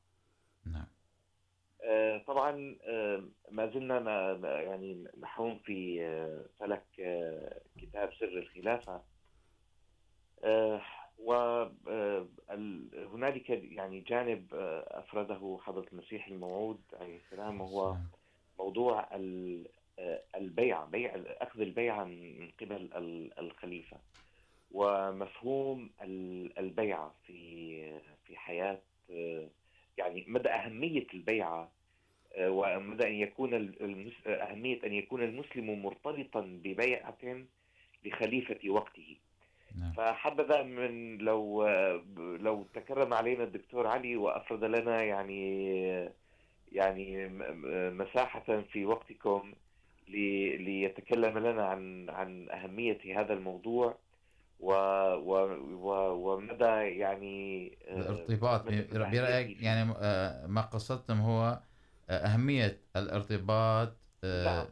نعم. 0.65 0.87
طبعا 2.27 2.75
ما 3.51 3.67
زلنا 3.67 4.39
يعني 4.61 5.07
نحوم 5.19 5.59
في 5.59 6.01
فلك 6.59 6.83
كتاب 7.81 8.13
سر 8.13 8.37
الخلافة. 8.37 9.01
وهنالك 12.49 13.49
يعني 13.49 13.99
جانب 13.99 14.53
آه، 14.53 14.99
أفرده 14.99 15.57
حضرة 15.61 15.85
المسيح 15.93 16.27
الموعود 16.27 16.81
عليه 16.99 17.17
السلام 17.17 17.61
وهو. 17.61 17.95
موضوع 18.59 19.15
ال- 19.15 19.67
آه، 19.99 20.21
البيعة 20.35 20.85
بيع 20.85 21.13
أخذ 21.27 21.61
البيعة 21.61 22.03
من 22.03 22.49
قبل 22.61 22.75
ال- 22.95 23.39
الخليفة 23.39 23.97
ومفهوم 24.71 25.89
ال- 26.01 26.59
البيعة 26.59 27.15
في 27.27 27.99
في 28.25 28.37
حياة 28.37 28.79
آه، 29.11 29.47
يعني 29.97 30.25
مدى 30.27 30.49
أهمية 30.49 31.07
البيعة 31.13 31.71
آه، 32.35 32.49
ومدى 32.51 33.07
أن 33.07 33.13
يكون 33.15 33.53
أهمية 34.27 34.79
أن 34.85 34.93
يكون 34.93 35.23
المسلم 35.23 35.81
مرتبطا 35.81 36.41
ببيعة 36.41 37.17
لخليفة 38.05 38.69
وقته 38.69 39.17
نعم. 39.79 39.93
فحبذا 39.93 40.63
من 40.63 41.17
لو 41.17 41.67
لو 42.17 42.63
تكرم 42.73 43.13
علينا 43.13 43.43
الدكتور 43.43 43.87
علي 43.87 44.15
وافرد 44.15 44.63
لنا 44.63 45.03
يعني 45.03 45.71
يعني 46.71 47.27
م- 47.27 47.37
م- 47.37 47.97
مساحة 47.97 48.61
في 48.61 48.85
وقتكم 48.85 49.53
لي- 50.07 50.57
ليتكلم 50.57 51.37
لنا 51.37 51.63
عن 51.65 52.09
عن 52.09 52.49
أهمية 52.49 52.99
هذا 53.21 53.33
الموضوع 53.33 53.97
و 54.59 54.71
و 55.13 55.33
و 55.73 56.13
ومدى 56.33 56.63
يعني 56.99 57.67
الارتباط. 57.89 58.65
مدى 58.67 58.81
ب- 58.81 58.93
برأيك 58.93 59.45
أهميته. 59.45 59.63
يعني 59.65 59.85
ما 60.47 60.61
قصدتم 60.61 61.19
هو 61.19 61.59
أهمية 62.09 62.77
الارتباط 62.95 63.97
آه، 64.23 64.67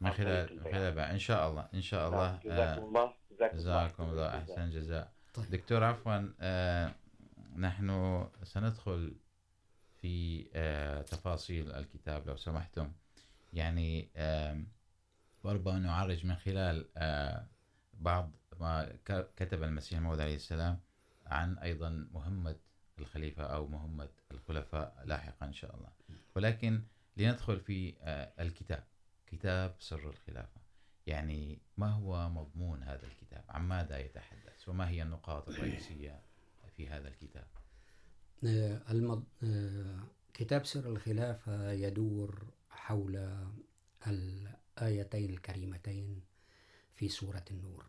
من 0.00 0.10
خلال 0.10 0.56
من. 0.56 0.62
خلال 0.64 0.74
البيع. 0.76 1.10
إن 1.10 1.18
شاء 1.18 1.50
الله 1.50 1.68
إن 1.74 1.80
شاء 1.82 2.08
الله 2.08 2.38
جزاكم 2.44 2.82
آه، 2.82 2.88
الله 2.88 3.12
جزاكم 3.52 4.02
الله. 4.10 4.38
أحسن 4.38 4.70
جزاء 4.70 5.12
طيب. 5.34 5.50
دكتور 5.50 5.84
عفوا 5.84 6.32
آه، 6.40 6.94
نحن 7.56 8.26
سندخل 8.42 9.16
في 10.00 10.46
آه، 10.54 11.02
تفاصيل 11.02 11.72
الكتاب 11.72 12.26
لو 12.28 12.36
سمحتم 12.36 12.92
يعني 13.52 14.08
آم، 14.16 14.66
وربما 15.44 15.78
نعرج 15.78 16.26
من 16.26 16.34
خلال 16.36 16.86
آه، 16.96 17.46
بعض 17.94 18.30
ما 18.60 18.84
ك- 19.04 19.26
كتب 19.36 19.62
المسيح 19.62 19.98
الموعود 19.98 20.20
عليه 20.20 20.34
السلام 20.36 20.80
عن 21.26 21.58
أيضا 21.58 22.08
مهمة 22.12 22.56
الخليفة 22.98 23.44
أو 23.44 23.66
مهمة 23.66 24.08
الخلفاء 24.30 25.02
لاحقا 25.04 25.46
إن 25.46 25.52
شاء 25.52 25.74
الله 25.76 25.88
ولكن 26.36 26.82
لندخل 27.16 27.60
في 27.60 27.94
آه، 28.02 28.32
الكتاب 28.42 28.84
كتاب 29.30 29.74
سر 29.78 30.10
الخلافة. 30.10 30.60
يعني 31.06 31.58
ما 31.76 31.90
هو 31.90 32.28
مضمون 32.28 32.82
هذا 32.82 33.06
الكتاب؟ 33.06 33.44
عن 33.48 33.68
ماذا 33.68 33.98
يتحدث؟ 33.98 34.68
وما 34.68 34.88
هي 34.88 35.02
النقاط 35.02 35.48
الرئيسية 35.48 36.20
في 36.76 36.88
هذا 36.88 37.08
الكتاب؟ 37.08 37.46
المض... 38.90 39.24
كتاب 40.34 40.66
سر 40.66 40.88
الخلافة 40.88 41.72
يدور 41.72 42.46
حول 42.70 43.36
الآيتين 44.06 45.30
الكريمتين 45.30 46.22
في 46.94 47.08
سورة 47.08 47.44
النور، 47.50 47.86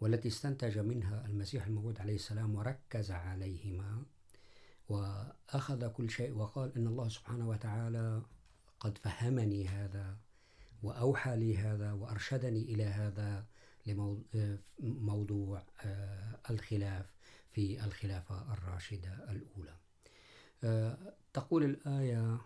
والتي 0.00 0.28
استنتج 0.28 0.78
منها 0.78 1.26
المسيح 1.26 1.66
الموعود 1.66 2.00
عليه 2.00 2.14
السلام 2.14 2.54
وركز 2.54 3.10
عليهما 3.10 4.02
وأخذ 4.88 5.88
كل 5.88 6.10
شيء 6.10 6.32
وقال 6.32 6.76
إن 6.76 6.86
الله 6.86 7.08
سبحانه 7.08 7.48
وتعالى 7.48 8.22
قد 8.80 8.98
فهمني 8.98 9.68
هذا 9.68 10.16
وأوحى 10.82 11.36
لي 11.36 11.56
هذا 11.56 11.92
وأرشدني 11.92 12.62
إلى 12.62 12.84
هذا 12.84 13.46
لموضوع 14.78 15.62
الخلاف 16.50 17.06
في 17.52 17.84
الخلافة 17.84 18.52
الراشدة 18.52 19.30
الأولى. 19.30 19.76
تقول 21.32 21.64
الآية 21.64 22.38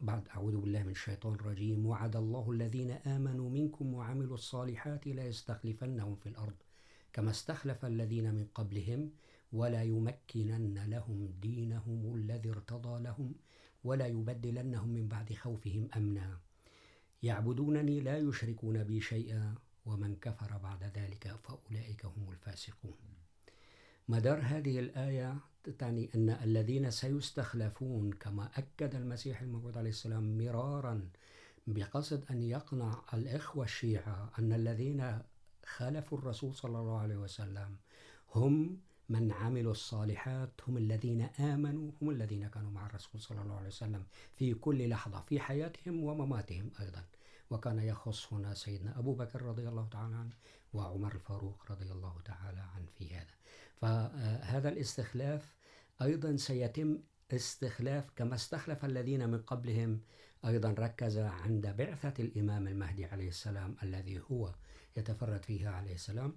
بعد، 0.00 0.28
أعوذ 0.28 0.56
بالله 0.56 0.82
من 0.82 0.90
الشيطان 0.90 1.34
الرجيم 1.34 1.86
وعد 1.86 2.16
الله 2.16 2.50
الذين 2.50 2.90
آمنوا 2.90 3.50
منكم 3.50 3.94
وعملوا 3.94 4.34
الصالحات 4.34 5.06
لا 5.06 5.26
يستخلفنهم 5.26 6.14
في 6.16 6.28
الأرض 6.28 6.56
كما 7.12 7.30
استخلف 7.30 7.84
الذين 7.84 8.34
من 8.34 8.46
قبلهم، 8.54 9.10
ولا 9.52 9.82
يمكنن 9.82 10.84
لهم 10.90 11.26
دينهم 11.42 12.14
الذي 12.16 12.50
ارتضى 12.50 13.02
لهم، 13.02 13.34
ولا 13.84 14.06
يبدلنهم 14.06 14.88
من 14.88 15.08
بعد 15.08 15.32
خوفهم 15.32 15.88
أمنا. 15.96 16.38
يعبدونني 17.22 18.00
لا 18.00 18.18
يشركون 18.18 18.84
بي 18.84 19.00
شيئا، 19.00 19.54
ومن 19.86 20.16
كفر 20.16 20.58
بعد 20.58 20.84
ذلك 20.84 21.36
فأولئك 21.44 22.04
هم 22.04 22.30
الفاسقون. 22.30 22.98
مدار 24.08 24.40
هذه 24.42 24.80
الآية 24.80 25.36
تعني 25.78 26.10
أن 26.14 26.30
الذين 26.30 26.90
سيستخلفون، 26.90 28.12
كما 28.12 28.50
أكد 28.56 28.94
المسيح 28.94 29.42
الموعود 29.42 29.78
عليه 29.78 29.90
السلام 29.90 30.38
مرارا 30.38 31.08
بقصد 31.66 32.24
أن 32.30 32.42
يقنع 32.42 33.02
الإخوة 33.14 33.64
الشيعة 33.64 34.32
أن 34.38 34.52
الذين 34.52 35.18
خالفوا 35.66 36.18
الرسول 36.18 36.54
صلى 36.54 36.78
الله 36.78 36.98
عليه 36.98 37.16
وسلم 37.16 37.76
هم 38.34 38.80
من 39.10 39.32
عملوا 39.32 39.72
الصالحات 39.72 40.50
هم 40.68 40.76
الذين 40.76 41.22
آمنوا، 41.22 41.90
هم 42.02 42.10
الذين 42.10 42.48
كانوا 42.48 42.70
مع 42.70 42.86
الرسول 42.86 43.20
صلى 43.20 43.42
الله 43.42 43.56
عليه 43.56 43.66
وسلم 43.66 44.04
في 44.36 44.54
كل 44.54 44.88
لحظة، 44.88 45.20
في 45.20 45.40
حياتهم 45.40 46.04
ومماتهم 46.04 46.70
أيضا. 46.80 47.04
وكان 47.50 47.78
يخص 47.78 48.32
هنا 48.32 48.54
سيدنا 48.54 48.98
أبو 48.98 49.14
بكر 49.14 49.42
رضي 49.42 49.68
الله 49.68 49.88
تعالى 49.88 50.14
عنه 50.14 50.32
وعمر 50.72 51.14
الفاروق 51.14 51.72
رضي 51.72 51.92
الله 51.92 52.20
تعالى 52.24 52.60
عنه 52.60 52.86
في 52.98 53.14
هذا. 53.14 53.34
فهذا 53.76 54.68
الاستخلاف 54.68 55.56
أيضا 56.02 56.36
سيتم 56.36 56.98
استخلاف 57.32 58.10
كما 58.16 58.34
استخلف 58.34 58.84
الذين 58.84 59.28
من 59.28 59.38
قبلهم. 59.38 60.00
أيضا 60.44 60.74
ركز 60.78 61.18
عند 61.18 61.66
بعثة 61.66 62.24
الإمام 62.24 62.68
المهدي 62.68 63.04
عليه 63.04 63.28
السلام 63.28 63.76
الذي 63.82 64.20
هو 64.30 64.54
يتفرد 64.96 65.44
فيها 65.44 65.70
عليه 65.70 65.94
السلام. 65.94 66.36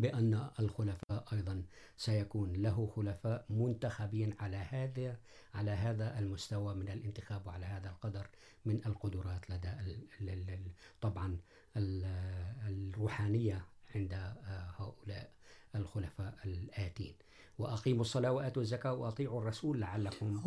بأن 0.00 0.50
الخلفاء 0.60 1.24
أيضا 1.32 1.62
سيكون 1.96 2.52
له 2.52 2.86
خلفاء 2.96 3.46
منتخبين 3.50 4.34
على 4.40 4.56
هذا 4.56 5.18
على 5.54 5.70
هذا 5.70 6.18
المستوى 6.18 6.74
من 6.74 6.88
الانتخاب 6.88 7.46
وعلى 7.46 7.66
هذا 7.66 7.88
القدر 7.88 8.26
من 8.64 8.80
القدرات 8.86 9.50
لدى 9.50 9.68
ال 9.68 10.06
ال 10.20 10.50
ال 10.50 10.70
طبعا 11.00 11.38
ال، 11.76 12.04
الروحانية 12.68 13.66
عند 13.94 14.14
هؤلاء 14.78 15.32
الخلفاء 15.74 16.34
الآتين. 16.44 17.14
وأقيموا 17.58 18.00
الصلاة 18.00 18.32
وآتوا 18.32 18.62
الزكاة 18.62 18.94
وأطيعوا 18.94 19.40
الرسول 19.40 19.80
لعلكم 19.80 20.40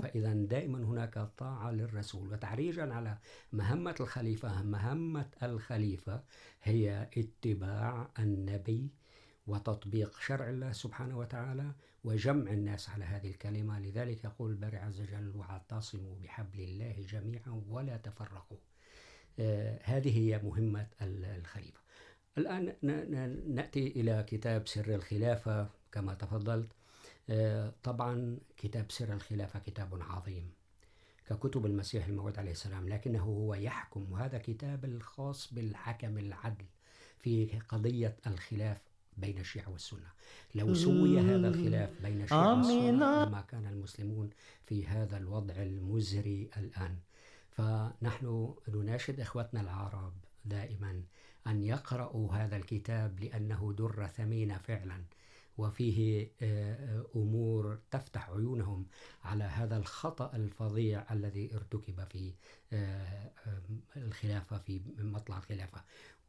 فإذا 0.00 0.32
دائما 0.32 0.78
هناك 0.78 1.28
طاعة 1.38 1.70
للرسول 1.70 2.32
وتعريجا 2.32 2.94
على 2.94 3.18
مهمة 3.52 3.94
الخليفة. 4.00 4.62
مهمة 4.62 5.28
الخليفة 5.42 6.22
هي 6.62 7.10
اتباع 7.18 8.10
النبي 8.18 8.90
وتطبيق 9.46 10.18
شرع 10.20 10.48
الله 10.48 10.72
سبحانه 10.72 11.18
وتعالى 11.18 11.72
وجمع 12.04 12.50
الناس 12.50 12.90
على 12.90 13.04
هذه 13.04 13.30
الكلمة. 13.30 13.80
لذلك 13.80 14.24
يقول 14.24 14.50
الباري 14.50 14.76
عز 14.76 15.00
وجل 15.00 15.32
واعتصموا 15.36 16.16
بحبل 16.22 16.60
الله 16.60 16.94
جميعا 17.08 17.62
ولا 17.68 17.96
تفرقوا 17.96 18.58
آه 19.38 19.80
هذه 19.82 20.18
هي 20.18 20.38
مهمة 20.42 20.86
الخليفة. 21.02 21.80
الآن 22.38 22.74
نأتي 23.54 23.86
إلى 23.86 24.24
كتاب 24.28 24.68
سر 24.68 24.94
الخلافة. 24.94 25.68
كما 25.92 26.14
تفضلت. 26.14 26.72
طبعا 27.82 28.38
كتاب 28.56 28.90
سر 28.92 29.12
الخلافة 29.12 29.58
كتاب 29.58 30.02
عظيم 30.02 30.50
ككتب 31.26 31.66
المسيح 31.66 32.06
الموعود 32.06 32.38
عليه 32.38 32.50
السلام 32.50 32.88
لكنه 32.88 33.22
هو 33.22 33.54
يحكم 33.54 34.12
وهذا 34.12 34.38
كتاب 34.38 34.84
الخاص 34.84 35.54
بالحكم 35.54 36.18
العدل 36.18 36.64
في 37.18 37.58
قضية 37.68 38.16
الخلاف 38.26 38.78
بين 39.16 39.38
الشيعة 39.38 39.70
والسنة. 39.70 40.12
لو 40.54 40.74
سوي 40.74 41.20
هذا 41.20 41.48
الخلاف 41.48 42.02
بين 42.02 42.22
الشيعة 42.22 42.56
والسنة 42.56 43.24
لما 43.24 43.40
كان 43.40 43.66
المسلمون 43.66 44.30
في 44.66 44.86
هذا 44.86 45.16
الوضع 45.16 45.54
المزري 45.54 46.50
الآن. 46.56 46.96
فنحن 47.50 48.54
نناشد 48.68 49.20
إخوتنا 49.20 49.60
العرب 49.60 50.12
دائما 50.44 51.02
أن 51.46 51.62
يقرأوا 51.62 52.34
هذا 52.34 52.56
الكتاب 52.56 53.20
لأنه 53.20 53.74
درة 53.78 54.06
ثمينة 54.06 54.58
فعلا. 54.58 55.04
وفيه 55.58 56.30
أمور 57.16 57.78
تفتح 57.90 58.30
عيونهم 58.30 58.86
على 59.24 59.44
هذا 59.44 59.76
الخطأ 59.76 60.36
الفظيع 60.36 61.12
الذي 61.12 61.54
ارتكب 61.54 62.04
في 62.04 62.34
الخلافة، 63.96 64.58
في 64.58 64.80
مطلع 64.98 65.38
الخلافة. 65.38 65.84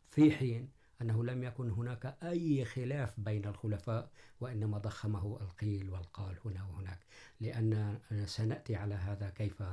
في 0.09 0.32
حين 0.32 0.69
أنه 1.01 1.23
لم 1.23 1.43
يكن 1.43 1.69
هناك 1.69 2.17
أي 2.23 2.65
خلاف 2.65 3.19
بين 3.19 3.45
الخلفاء، 3.45 4.09
وإنما 4.39 4.78
ضخمه 4.78 5.38
القيل 5.41 5.89
والقال 5.89 6.36
هنا 6.45 6.63
وهناك. 6.63 6.99
لأن 7.39 7.99
سنأتي 8.25 8.75
على 8.75 8.95
هذا 8.95 9.30
كيف 9.30 9.63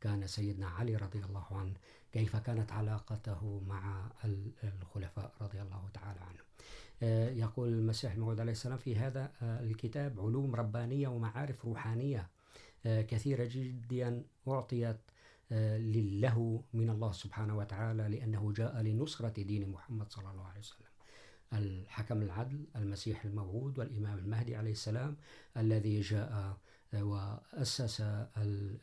كان 0.00 0.26
سيدنا 0.26 0.68
علي 0.68 0.96
رضي 0.96 1.24
الله 1.24 1.46
عنه، 1.50 1.74
كيف 2.12 2.36
كانت 2.36 2.72
علاقته 2.72 3.62
مع 3.66 4.10
الخلفاء 4.64 5.32
رضي 5.40 5.62
الله 5.62 5.88
تعالى 5.94 6.20
عنهم. 6.20 6.44
يقول 7.02 7.68
المسيح 7.68 8.12
الموعود 8.12 8.40
عليه 8.40 8.52
السلام 8.52 8.78
في 8.78 8.96
هذا 8.96 9.32
الكتاب 9.42 10.20
علوم 10.20 10.54
ربانية 10.54 11.08
ومعارف 11.08 11.64
روحانية 11.64 12.30
كثيرة 12.84 13.44
جدا 13.50 14.24
أعطيت 14.48 14.96
له 15.50 16.62
من 16.72 16.90
الله 16.90 17.12
سبحانه 17.12 17.56
وتعالى 17.56 18.08
لأنه 18.08 18.52
جاء 18.52 18.80
لنصرة 18.82 19.42
دين 19.42 19.68
محمد 19.68 20.12
صلى 20.12 20.30
الله 20.30 20.46
عليه 20.46 20.60
وسلم. 20.60 20.86
الحكم 21.52 22.22
العدل، 22.22 22.66
المسيح 22.76 23.24
الموعود، 23.24 23.78
والإمام 23.78 24.18
المهدي 24.18 24.56
عليه 24.56 24.72
السلام 24.72 25.16
الذي 25.56 26.00
جاء 26.00 26.58
وأسس 26.94 28.00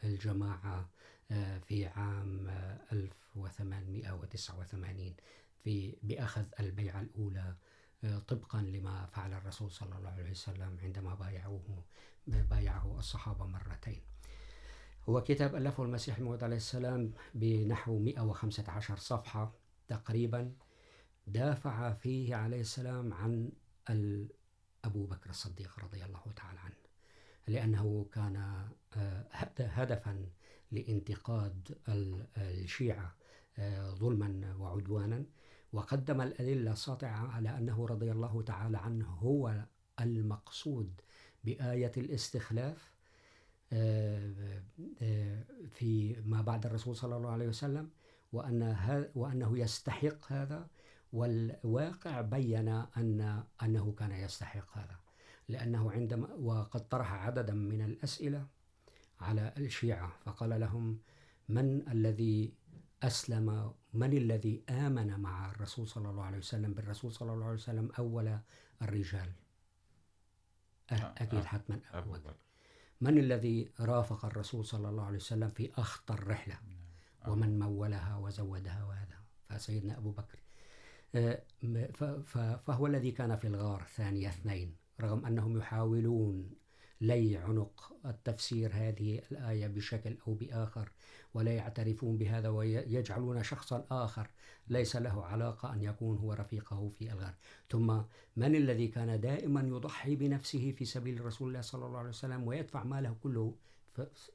الجماعة 0.04 0.90
في 1.68 1.86
عام 1.86 2.48
1889 2.92 5.14
في 5.64 5.96
بأخذ 6.04 6.44
البيعة 6.60 7.02
الأولى 7.02 7.56
طبقا 8.28 8.62
لما 8.62 9.06
فعل 9.06 9.34
الرسول 9.34 9.72
صلى 9.72 9.98
الله 9.98 10.10
عليه 10.10 10.32
وسلم 10.32 10.78
عندما 10.84 11.16
بايعوه، 11.16 11.84
بايعه 12.28 13.00
الصحابة 13.00 13.46
مرتين. 13.46 14.02
هو 15.10 15.24
كتاب 15.24 15.56
ألفه 15.56 15.84
المسيح 15.84 16.18
الموعود 16.18 16.44
عليه 16.44 16.56
السلام 16.56 17.14
بنحو 17.34 18.00
115 18.00 18.96
صفحة 18.96 19.54
تقريبا 19.88 20.56
دافع 21.28 21.94
فيه 21.94 22.36
عليه 22.36 22.62
السلام 22.62 23.14
عن 23.14 23.52
أبو 24.84 25.06
بكر 25.06 25.30
الصديق 25.30 25.80
رضي 25.80 26.06
الله 26.06 26.24
تعالى 26.36 26.60
عنه، 26.60 26.76
لأنه 27.48 28.10
كان 28.14 28.66
هدفا 29.60 30.26
لانتقاد 30.72 31.78
الشيعة 32.38 33.16
ظلما 33.94 34.56
وعدوانا. 34.56 35.26
وقدم 35.74 36.22
الأدلة 36.22 36.72
الساطعة 36.72 37.28
على 37.28 37.58
أنه 37.58 37.86
رضي 37.86 38.12
الله 38.12 38.42
تعالى 38.42 38.78
عنه 38.78 39.06
هو 39.06 39.66
المقصود 40.00 41.02
بآية 41.44 41.92
الاستخلاف 41.98 42.92
في 45.70 46.22
ما 46.26 46.42
بعد 46.42 46.66
الرسول 46.66 46.96
صلى 46.96 47.18
الله 47.18 47.30
عليه 47.30 47.48
وسلم، 47.48 47.90
وأن 48.32 49.10
وأنه 49.16 49.60
يستحق 49.60 50.32
هذا، 50.32 50.68
والواقع 51.14 52.22
بين 52.22 52.68
أن 52.68 53.44
أنه 53.64 53.92
كان 53.92 54.12
يستحق 54.12 54.78
هذا، 54.78 55.00
لأنه 55.50 55.92
عندما، 55.92 56.34
وقد 56.34 56.90
طرح 56.90 57.14
عددا 57.14 57.54
من 57.54 57.82
الأسئلة 57.82 58.48
على 59.20 59.54
الشيعة، 59.58 60.14
فقال 60.26 60.60
لهم 60.60 61.00
من 61.50 61.90
الذي 61.90 62.54
أسلم 63.04 63.74
من 63.94 64.14
الذي 64.14 64.64
آمن 64.70 65.20
مع 65.20 65.52
الرسول 65.52 65.88
صلى 65.88 66.10
الله 66.10 66.24
عليه 66.24 66.38
وسلم 66.38 66.74
بالرسول 66.74 67.12
صلى 67.14 67.34
الله 67.34 67.46
عليه 67.46 67.56
وسلم 67.56 67.92
أول 68.00 68.40
الرجال؟ 68.82 69.32
أكيد 70.92 71.44
حتما 71.44 71.80
بكر 71.94 72.36
من 73.02 73.18
الذي 73.18 73.72
رافق 73.80 74.26
الرسول 74.26 74.66
صلى 74.66 74.90
الله 74.90 75.06
عليه 75.06 75.18
وسلم 75.18 75.50
في 75.50 75.72
أخطر 75.78 76.28
رحلة 76.28 76.60
ومن 77.28 77.60
مولها 77.60 78.18
وزودها 78.18 78.84
وهذا. 78.84 79.22
فسيدنا 79.50 79.98
أبو 79.98 80.12
بكر. 80.12 80.40
فهو 82.66 82.88
الذي 82.88 83.12
كان 83.12 83.36
في 83.36 83.48
الغار 83.48 83.84
ثاني 83.84 84.28
اثنين 84.28 84.76
رغم 85.02 85.26
أنهم 85.26 85.58
يحاولون 85.58 86.50
لي 87.02 87.38
عنق 87.38 87.94
التفسير 88.06 88.72
هذه 88.74 89.22
الآية 89.32 89.68
بشكل 89.68 90.18
أو 90.28 90.34
بآخر، 90.34 90.92
ولا 91.34 91.52
يعترفون 91.52 92.18
بهذا 92.18 92.50
ويجعلون 92.50 93.44
شخصا 93.44 93.86
آخر. 93.92 94.30
ليس 94.68 94.96
له 94.96 95.26
علاقة 95.26 95.74
أن 95.74 95.82
يكون 95.82 96.18
هو 96.18 96.34
رفيقه 96.34 96.90
في 96.90 97.12
الغار 97.12 97.34
ثم 97.70 98.02
من 98.36 98.56
الذي 98.56 98.88
كان 98.88 99.22
دائما 99.22 99.62
يضحي 99.62 100.16
بنفسه 100.16 100.72
في 100.72 100.86
سبيل 100.86 101.26
رسول 101.26 101.48
الله 101.48 101.62
صلى 101.62 101.86
الله 101.86 102.00
عليه 102.00 102.10
وسلم 102.10 102.48
ويدفع 102.48 102.84
ماله 102.84 103.16
كله 103.24 103.56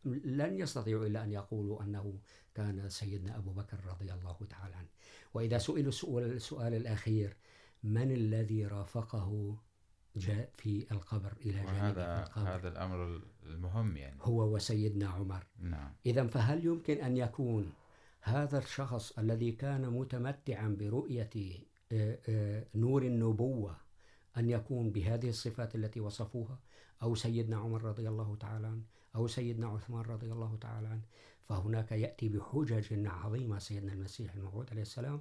لن 0.05 0.59
يستطيعوا 0.59 1.07
إلا 1.07 1.25
أن 1.25 1.33
يقولوا 1.33 1.83
أنه 1.83 2.19
كان 2.55 2.89
سيدنا 2.89 3.37
أبو 3.39 3.51
بكر 3.51 3.79
رضي 3.87 4.13
الله 4.13 4.37
تعالى 4.51 4.75
عنه. 4.75 4.89
وإذا 5.35 5.59
سئلوا 5.59 5.93
السؤال 6.21 6.75
الأخير، 6.75 7.37
من 7.85 8.13
الذي 8.13 8.67
رافقه 8.67 9.57
جاء 10.17 10.51
في 10.57 10.87
القبر 10.93 11.33
إلى 11.41 11.53
جانب 11.53 11.99
القبر. 11.99 12.49
هذا 12.49 12.69
الأمر 12.69 13.21
المهم 13.47 13.97
يعني. 13.97 14.19
هو 14.23 14.55
وسيدنا 14.55 15.09
عمر. 15.09 15.47
نعم. 15.59 15.93
إذا 16.07 16.27
فهل 16.27 16.67
يمكن 16.67 16.97
أن 17.01 17.17
يكون 17.17 17.73
هذا 18.21 18.59
الشخص 18.59 19.19
الذي 19.19 19.53
كان 19.53 19.91
متمتعا 19.91 20.77
برؤية 20.81 21.31
نور 22.75 23.03
النبوة 23.03 23.77
أن 24.37 24.49
يكون 24.51 24.91
بهذه 24.91 25.29
الصفات 25.29 25.75
التي 25.75 26.01
وصفوها؟ 26.01 26.59
أو 27.03 27.15
سيدنا 27.15 27.57
عمر 27.57 27.83
رضي 27.83 28.09
الله 28.09 28.37
تعالى 28.41 28.67
عنه 28.67 28.83
أو 29.17 29.27
سيدنا 29.27 29.67
عثمان 29.67 30.03
رضي 30.05 30.33
الله 30.33 30.59
تعالى 30.61 30.89
عنه. 30.89 31.03
فهناك 31.49 31.93
يأتي 31.93 32.29
بحجج 32.29 33.07
عظيمة 33.07 33.59
سيدنا 33.59 33.93
المسيح 33.93 34.35
الموعود 34.35 34.71
عليه 34.71 34.83
السلام 34.83 35.21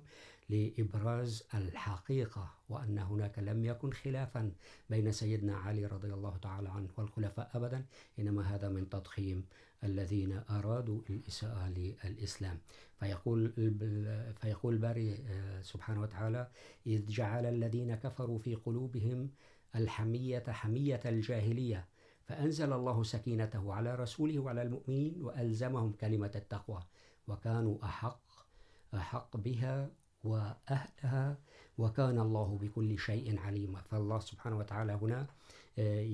لإبراز 0.49 1.43
الحقيقة، 1.53 2.53
وأن 2.69 2.97
هناك 2.97 3.39
لم 3.39 3.65
يكن 3.65 3.91
خلافا 3.91 4.51
بين 4.89 5.11
سيدنا 5.11 5.55
علي 5.57 5.85
رضي 5.85 6.13
الله 6.13 6.37
تعالى 6.37 6.69
عنه 6.69 6.89
والخلفاء 6.97 7.51
أبدا، 7.53 7.85
إنما 8.19 8.55
هذا 8.55 8.69
من 8.69 8.89
تضخيم 8.89 9.45
الذين 9.83 10.41
أرادوا 10.49 11.01
الإساءة 11.09 11.69
للإسلام. 11.69 12.59
فيقول 12.99 13.53
فيقول 14.41 14.77
باري 14.77 15.25
سبحانه 15.61 16.01
وتعالى 16.01 16.47
إذ 16.87 17.05
جعل 17.05 17.45
الذين 17.45 17.95
كفروا 17.95 18.39
في 18.39 18.55
قلوبهم 18.55 19.29
الحمية 19.75 20.43
حمية 20.47 20.99
الجاهلية 21.05 21.85
فأنزل 22.25 22.73
الله 22.73 23.03
سكينته 23.03 23.73
على 23.73 23.95
رسوله 23.95 24.39
وعلى 24.39 24.61
المؤمنين 24.61 25.23
وألزمهم 25.23 25.91
كلمة 25.91 26.31
التقوى 26.35 26.83
وكانوا 27.27 27.85
أحق 27.85 28.21
أحق 28.93 29.37
بها 29.37 29.89
وأهلها 30.23 31.37
وكان 31.77 32.19
الله 32.19 32.57
بكل 32.61 32.99
شيء 32.99 33.39
عليما. 33.39 33.81
فالله 33.81 34.19
سبحانه 34.19 34.57
وتعالى 34.57 34.93
هنا 34.93 35.27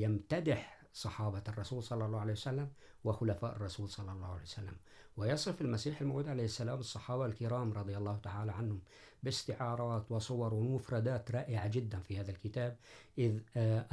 يمتدح 0.03 0.81
صحابة 0.93 1.43
الرسول 1.47 1.83
صلى 1.83 2.05
الله 2.05 2.19
عليه 2.19 2.33
وسلم 2.33 2.69
وخلفاء 3.03 3.55
الرسول 3.55 3.89
صلى 3.89 4.11
الله 4.11 4.27
عليه 4.27 4.41
وسلم. 4.41 4.77
ويصف 5.17 5.61
المسيح 5.61 6.01
الموعود 6.01 6.27
عليه 6.27 6.43
السلام 6.43 6.79
الصحابة 6.79 7.25
الكرام 7.25 7.73
رضي 7.73 7.97
الله 7.97 8.17
تعالى 8.17 8.51
عنهم 8.51 8.81
باستعارات 9.23 10.11
وصور 10.11 10.53
ومفردات 10.53 11.31
رائعة 11.31 11.67
جدا 11.67 11.99
في 11.99 12.19
هذا 12.19 12.31
الكتاب، 12.31 12.77
إذ 13.17 13.39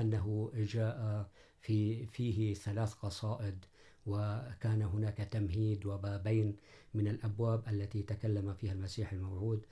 أنه 0.01 0.51
جاء 0.55 1.29
في، 1.61 2.07
فيه 2.07 2.55
ثلاث 2.55 2.95
قصائد، 2.95 3.65
وكان 4.07 4.83
هناك 4.83 5.17
تمهيد 5.17 5.87
وبابين 5.87 6.57
من 6.95 7.09
الأبواب 7.09 7.69
التي 7.69 8.03
تكلم 8.03 8.55
فيها 8.55 8.73
المسيح 8.73 9.13
الموعود 9.13 9.67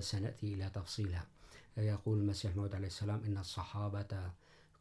سنأتي 0.00 0.54
إلى 0.54 0.70
تفصيلها. 0.70 1.26
يقول 1.76 2.18
المسيح 2.18 2.50
الموعود 2.50 2.74
عليه 2.74 2.86
السلام 2.86 3.24
إن 3.24 3.38
الصحابة 3.38 4.32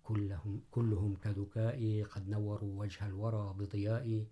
كلهم 0.04 0.62
كلهم 0.72 1.16
كذكاء 1.16 2.04
قد 2.04 2.30
نوروا 2.30 2.82
وجه 2.82 3.08
الورى 3.08 3.54
بضياء 3.58 4.26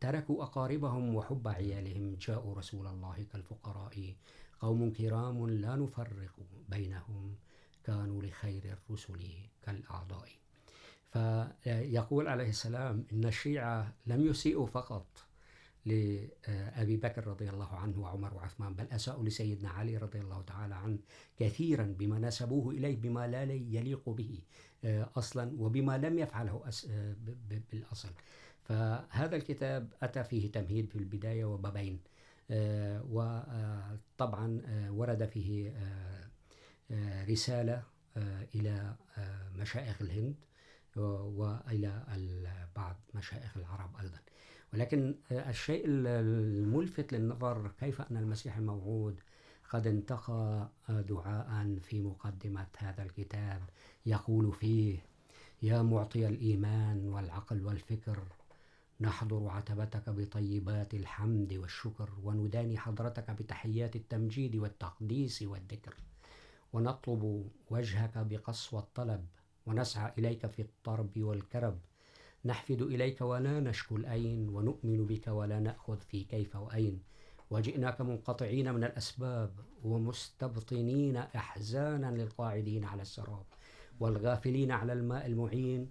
تركوا 0.00 0.42
أقاربهم 0.42 1.14
وحب 1.14 1.48
عيالهم، 1.48 2.14
جاءوا 2.14 2.54
رسول 2.54 2.86
الله 2.86 3.26
كالفقراء، 3.32 4.14
قوم 4.60 4.92
كرام 4.92 5.48
لا 5.48 5.76
نفرق 5.76 6.32
بينهم، 6.68 7.34
كانوا 7.84 8.22
لخير 8.22 8.78
الرسل 8.78 9.20
كالأعضاء. 9.62 10.41
فيقول 11.12 12.28
عليه 12.28 12.48
السلام 12.48 13.06
إن 13.12 13.24
الشيعة 13.24 13.94
لم 14.06 14.26
يسيئوا 14.26 14.66
فقط 14.66 15.06
لأبي 15.84 16.96
بكر 16.96 17.26
رضي 17.26 17.50
الله 17.50 17.74
عنه 17.74 18.00
وعمر 18.00 18.34
وعثمان، 18.34 18.74
بل 18.74 18.86
أساءوا 18.92 19.24
لسيدنا 19.24 19.70
علي 19.70 19.96
رضي 19.96 20.20
الله 20.20 20.42
تعالى 20.42 20.74
عنه 20.74 20.98
كثيرا 21.36 21.84
بما 21.98 22.18
نسبوه 22.18 22.70
إليه، 22.70 22.96
بما 22.96 23.26
لا 23.26 23.42
يليق 23.42 24.08
به 24.08 24.38
أصلا، 25.16 25.52
وبما 25.58 25.98
لم 25.98 26.18
يفعله 26.18 26.70
بالأصل. 27.72 28.10
فهذا 28.62 29.36
الكتاب 29.36 29.92
أتى 30.02 30.24
فيه 30.24 30.52
تمهيد 30.52 30.90
في 30.90 30.96
البداية 30.96 31.44
وبابين 31.44 32.00
وطبعا 33.10 34.62
ورد 34.90 35.24
فيه 35.24 35.74
رسالة 37.28 37.82
إلى 38.54 38.94
مشائخ 39.56 40.02
الهند. 40.02 40.34
وإلى 40.96 42.04
بعض 42.76 42.96
مشائخ 43.14 43.56
العرب 43.56 43.96
أيضا. 43.96 44.18
ولكن 44.72 45.14
الشيء 45.32 45.82
الملفت 45.86 47.12
للنظر 47.12 47.70
كيف 47.80 48.00
أن 48.00 48.16
المسيح 48.16 48.56
الموعود 48.56 49.20
قد 49.70 49.86
انتقى 49.86 50.68
دعاء 50.88 51.78
في 51.82 52.00
مقدمة 52.00 52.66
هذا 52.78 53.02
الكتاب 53.02 53.62
يقول 54.06 54.52
فيه 54.52 54.98
يا 55.62 55.82
معطي 55.82 56.28
الإيمان 56.28 57.08
والعقل 57.08 57.66
والفكر، 57.66 58.18
نحضر 59.00 59.48
عتبتك 59.48 60.10
بطيبات 60.10 60.94
الحمد 60.94 61.52
والشكر، 61.52 62.10
ونداني 62.22 62.78
حضرتك 62.78 63.30
بتحيات 63.30 63.96
التمجيد 63.96 64.56
والتقديس 64.56 65.42
والذكر، 65.42 65.94
ونطلب 66.72 67.50
وجهك 67.70 68.18
بقسوة 68.18 68.80
الطلب 68.80 69.26
ونسعى 69.66 70.12
إليك 70.18 70.46
في 70.46 70.62
الطرب 70.62 71.10
والكرب. 71.16 71.78
نحفد 72.44 72.82
إليك 72.82 73.20
ولا 73.20 73.60
نشكو 73.60 73.96
الأين 73.96 74.48
ونؤمن 74.48 75.06
بك 75.06 75.28
ولا 75.28 75.60
نأخذ 75.60 76.00
في 76.00 76.24
كيف 76.24 76.56
وأين. 76.56 77.02
وجئناك 77.50 78.00
منقطعين 78.00 78.74
من 78.74 78.84
الأسباب 78.84 79.50
ومستبطنين 79.84 81.16
أحزانا 81.16 82.06
للقاعدين 82.06 82.84
على 82.84 83.02
السراب 83.02 83.46
والغافلين 84.00 84.70
على 84.70 84.92
الماء 84.92 85.26
المعين. 85.26 85.88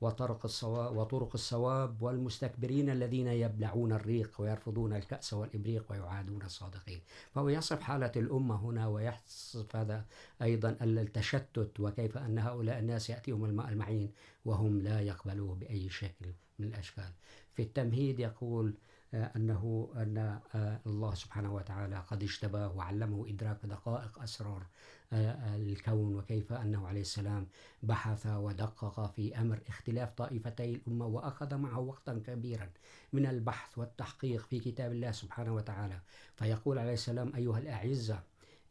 وطرق 0.00 0.44
الصواب 0.44 0.96
وطرق 0.96 1.30
الصواب 1.34 2.02
والمستكبرين 2.02 2.90
الذين 2.90 3.26
يبلعون 3.26 3.92
الريق 3.92 4.40
ويرفضون 4.40 4.92
الكأس 4.92 5.32
والإبريق 5.32 5.84
ويعادون 5.92 6.42
الصادقين. 6.42 7.00
فهو 7.34 7.48
يصف 7.48 7.80
حالة 7.80 8.12
الأمة 8.16 8.56
هنا 8.56 8.86
ويصف 8.86 9.76
هذا 9.76 10.04
أيضا 10.42 10.76
التشتت 10.80 11.80
وكيف 11.80 12.18
أن 12.18 12.38
هؤلاء 12.38 12.78
الناس 12.78 13.10
يأتيهم 13.10 13.44
الماء 13.44 13.68
المعين 13.68 14.12
وهم 14.44 14.80
لا 14.80 15.00
يقبلوه 15.00 15.54
بأي 15.54 15.88
شكل 15.88 16.26
من 16.58 16.66
الأشكال. 16.66 17.10
في 17.54 17.62
التمهيد 17.62 18.20
يقول 18.20 18.74
أنه 19.14 19.90
أن 19.96 20.40
الله 20.86 21.14
سبحانه 21.14 21.54
وتعالى 21.54 22.02
قد 22.10 22.22
اجتباه 22.22 22.76
وعلمه 22.76 23.28
إدراك 23.28 23.58
دقائق 23.64 24.22
أسرار 24.22 24.66
الكون 25.12 26.14
وكيف 26.14 26.52
أنه 26.52 26.86
عليه 26.86 27.00
السلام 27.00 27.46
بحث 27.82 28.26
ودقق 28.26 29.10
في 29.10 29.40
أمر 29.40 29.60
اختلاف 29.68 30.12
طائفتي 30.12 30.74
الأمة 30.74 31.06
وأخذ 31.06 31.56
معه 31.56 31.78
وقتا 31.78 32.22
كبيرا 32.26 32.70
من 33.12 33.26
البحث 33.26 33.78
والتحقيق 33.78 34.46
في 34.46 34.58
كتاب 34.60 34.92
الله 34.92 35.12
سبحانه 35.12 35.54
وتعالى. 35.54 36.00
فيقول 36.36 36.78
عليه 36.78 36.92
السلام 36.92 37.32
أيها 37.36 37.58
الأعزة، 37.58 38.22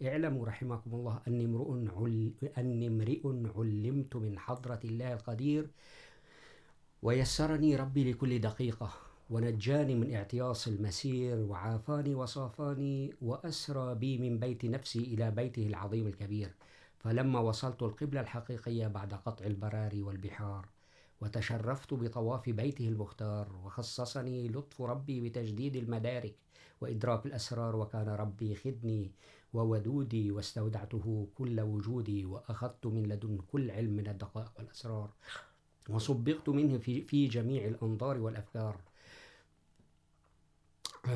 اعلموا 0.03 0.45
رحمكم 0.45 0.93
الله 0.93 1.21
أني 1.27 1.45
امرؤ 1.45 1.71
عل... 1.97 2.33
أني 2.57 2.87
امرئ 2.87 3.21
علمت 3.55 4.15
من 4.15 4.39
حضرة 4.39 4.79
الله 4.83 5.13
القدير، 5.13 5.69
ويسرني 7.01 7.75
ربي 7.75 8.11
لكل 8.11 8.39
دقيقة. 8.39 8.93
ونجاني 9.29 9.95
من 9.95 10.13
اعتياص 10.15 10.67
المسير 10.67 11.37
وعافاني 11.37 12.15
وصافاني 12.15 13.13
وأسرى 13.21 13.95
بي 13.95 14.17
من 14.17 14.39
بيت 14.39 14.65
نفسي 14.65 14.99
إلى 14.99 15.31
بيته 15.31 15.67
العظيم 15.67 16.07
الكبير. 16.07 16.51
فلما 16.99 17.39
وصلت 17.39 17.83
القبلة 17.83 18.21
الحقيقية 18.21 18.87
بعد 18.87 19.13
قطع 19.13 19.45
البراري 19.45 20.01
والبحار 20.01 20.65
وتشرفت 21.21 21.93
بطواف 21.93 22.49
بيته 22.49 22.87
المختار 22.87 23.47
وخصصني 23.65 24.47
لطف 24.47 24.81
ربي 24.81 25.21
بتجديد 25.29 25.75
المدارك 25.75 26.35
وإدراك 26.81 27.25
الأسرار 27.25 27.75
وكان 27.75 28.09
ربي 28.09 28.55
خدني 28.55 29.11
وودودي 29.53 30.31
واستودعته 30.31 31.27
كل 31.35 31.61
وجودي 31.61 32.25
وأخذت 32.25 32.85
من 32.87 33.03
لدن 33.03 33.37
كل 33.51 33.71
علم 33.71 33.91
من 33.91 34.07
الدقائق 34.07 34.51
والأسرار 34.59 35.09
وصبغت 35.89 36.49
منه 36.49 36.77
في, 36.77 37.01
في 37.01 37.27
جميع 37.27 37.65
الأنظار 37.67 38.17
والأفكار. 38.19 38.77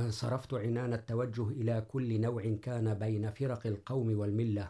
صرفت 0.10 0.54
عنان 0.54 0.94
التوجه 0.94 1.48
إلى 1.48 1.82
كل 1.82 2.22
نوع 2.22 2.56
كان 2.62 2.94
بين 2.94 3.32
فرق 3.32 3.68
القوم 3.68 4.20
والملة. 4.20 4.70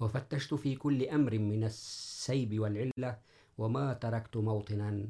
وفتشت 0.00 0.54
في 0.54 0.76
كل 0.76 1.08
أمر 1.08 1.38
من 1.38 1.64
السيب 1.64 2.60
والعلة، 2.60 3.18
وما 3.58 3.92
تركت 3.92 4.36
موطنا 4.36 5.08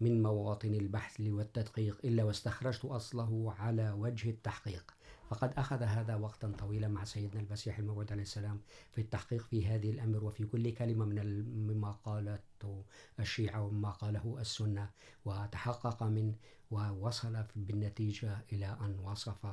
من 0.00 0.22
مواطن 0.22 0.74
البحث 0.74 1.20
والتدقيق 1.20 1.98
إلا 2.04 2.24
واستخرجت 2.24 2.84
أصله 2.84 3.54
على 3.58 3.90
وجه 3.90 4.30
التحقيق. 4.30 4.94
فقد 5.30 5.52
أخذ 5.56 5.82
هذا 5.82 6.14
وقتا 6.14 6.52
طويلا 6.58 6.88
مع 6.88 7.04
سيدنا 7.04 7.40
المسيح 7.40 7.78
الموعود 7.78 8.12
عليه 8.12 8.22
السلام 8.22 8.60
في 8.92 9.00
التحقيق 9.00 9.42
في 9.42 9.66
هذه 9.66 9.90
الأمر 9.90 10.24
وفي 10.24 10.44
كل 10.44 10.72
كلمة 10.72 11.04
من 11.04 11.44
مما 11.66 11.90
قالته 11.90 12.84
الشيعة 13.20 13.62
وما 13.62 13.90
قاله 13.90 14.36
السنة 14.40 14.90
وتحقق 15.24 16.02
من 16.02 16.34
ووصل 16.70 17.44
بالنتيجة 17.56 18.38
إلى 18.52 18.76
أن 18.80 18.98
وصف 18.98 19.46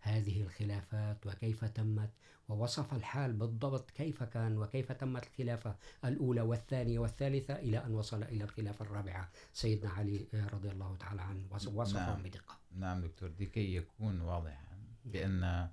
هذه 0.00 0.42
الخلافات 0.42 1.26
وكيف 1.26 1.64
تمت 1.64 2.10
ووصف 2.48 2.94
الحال 2.94 3.32
بالضبط 3.32 3.90
كيف 3.90 4.22
كان 4.22 4.58
وكيف 4.58 4.92
تمت 4.92 5.26
الخلافة 5.26 5.76
الأولى 6.04 6.40
والثانية 6.40 6.98
والثالثة 6.98 7.54
إلى 7.54 7.84
أن 7.84 7.94
وصل 7.94 8.22
إلى 8.22 8.44
الخلافة 8.44 8.84
الرابعة. 8.84 9.30
سيدنا 9.52 9.90
علي 9.90 10.26
رضي 10.52 10.70
الله 10.70 10.96
تعالى 10.96 11.22
عنه 11.22 11.44
وصفهم 11.50 11.94
نعم. 11.94 12.22
بدقة. 12.22 12.58
نعم 12.76 13.00
دكتور 13.00 13.30
لكي 13.40 13.76
يكون 13.76 14.20
واضحا. 14.20 14.75
بأن، 15.06 15.70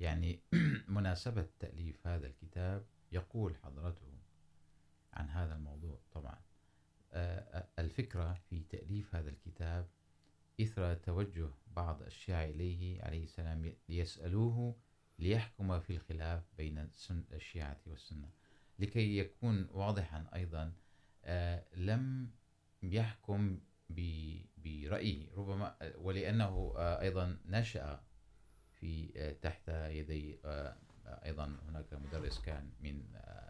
يعني 0.00 0.40
مناسبة 0.88 1.46
تأليف 1.58 2.06
هذا 2.06 2.26
الكتاب 2.26 2.86
يقول 3.12 3.56
حضرته 3.56 4.18
عن 5.14 5.28
هذا 5.28 5.54
الموضوع 5.54 5.98
طبعا. 6.12 6.38
الفكرة 7.78 8.34
في 8.50 8.60
تأليف 8.60 9.14
هذا 9.14 9.30
الكتاب 9.30 9.88
إثر 10.60 10.94
توجه 10.94 11.50
بعض 11.76 12.02
الشيعة 12.02 12.44
إليه 12.44 13.02
عليه 13.02 13.24
السلام 13.24 13.74
ليسألوه 13.88 14.76
ليحكم 15.18 15.80
في 15.80 15.90
الخلاف 15.92 16.42
بين 16.58 16.90
الشيعة 17.32 17.80
والسنة. 17.86 18.30
لكي 18.78 19.18
يكون 19.18 19.68
واضحا 19.72 20.26
أيضا 20.34 20.72
لم 21.76 22.30
يحكم 22.82 23.60
برأيه، 24.58 25.34
ربما، 25.34 25.76
ولأنه 25.96 26.74
أيضا 26.78 27.38
نشأ 27.46 28.07
في 28.80 29.08
تحت 29.42 29.68
يدي 29.68 30.38
أيضا 31.06 31.56
هناك 31.68 31.84
مدرس 31.92 32.40
كان 32.40 32.70
من 32.80 33.02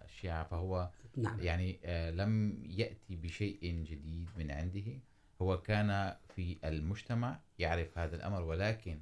الشيعة 0.05 0.45
فهو 0.45 0.91
نعم. 1.17 1.41
يعني 1.41 1.81
لم 2.11 2.63
يأتي 2.65 3.17
بشيء 3.17 3.85
جديد 3.85 4.29
من 4.37 4.51
عنده 4.51 5.01
هو 5.43 5.63
كان 5.63 6.17
في 6.37 6.59
المجتمع 6.65 7.41
يعرف 7.59 7.99
هذا 7.99 8.17
الأمر 8.17 8.43
ولكن 8.43 9.01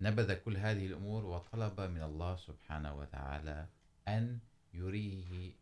نبذ 0.00 0.34
كل 0.34 0.56
هذه 0.56 0.86
الأمور 0.86 1.24
وطلب 1.26 1.80
من 1.80 2.02
الله 2.02 2.36
سبحانه 2.36 2.94
وتعالى 2.94 3.66
أن 4.08 4.38
يريه 4.74 5.52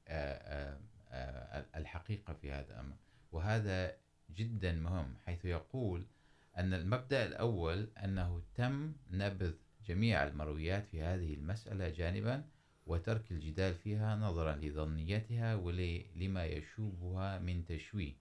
الحقيقة 1.76 2.34
في 2.34 2.53
هذا 2.53 2.72
الأمر 2.72 2.96
وهذا 3.32 3.96
جدا 4.30 4.72
مهم 4.72 5.14
حيث 5.26 5.44
يقول 5.44 6.07
أن 6.59 6.74
المبدأ 6.74 7.26
الأول 7.26 7.88
أنه 8.04 8.42
تم 8.54 8.92
نبذ 9.11 9.54
جميع 9.86 10.26
المرويات 10.26 10.86
في 10.86 11.02
هذه 11.02 11.34
المسألة 11.34 11.88
جانبا 11.88 12.44
وترك 12.86 13.30
الجدال 13.30 13.74
فيها 13.74 14.16
نظرا 14.16 14.56
لظنيتها 14.56 15.54
ولما 15.54 16.44
يشوبها 16.44 17.38
من 17.38 17.64
تشويه. 17.64 18.14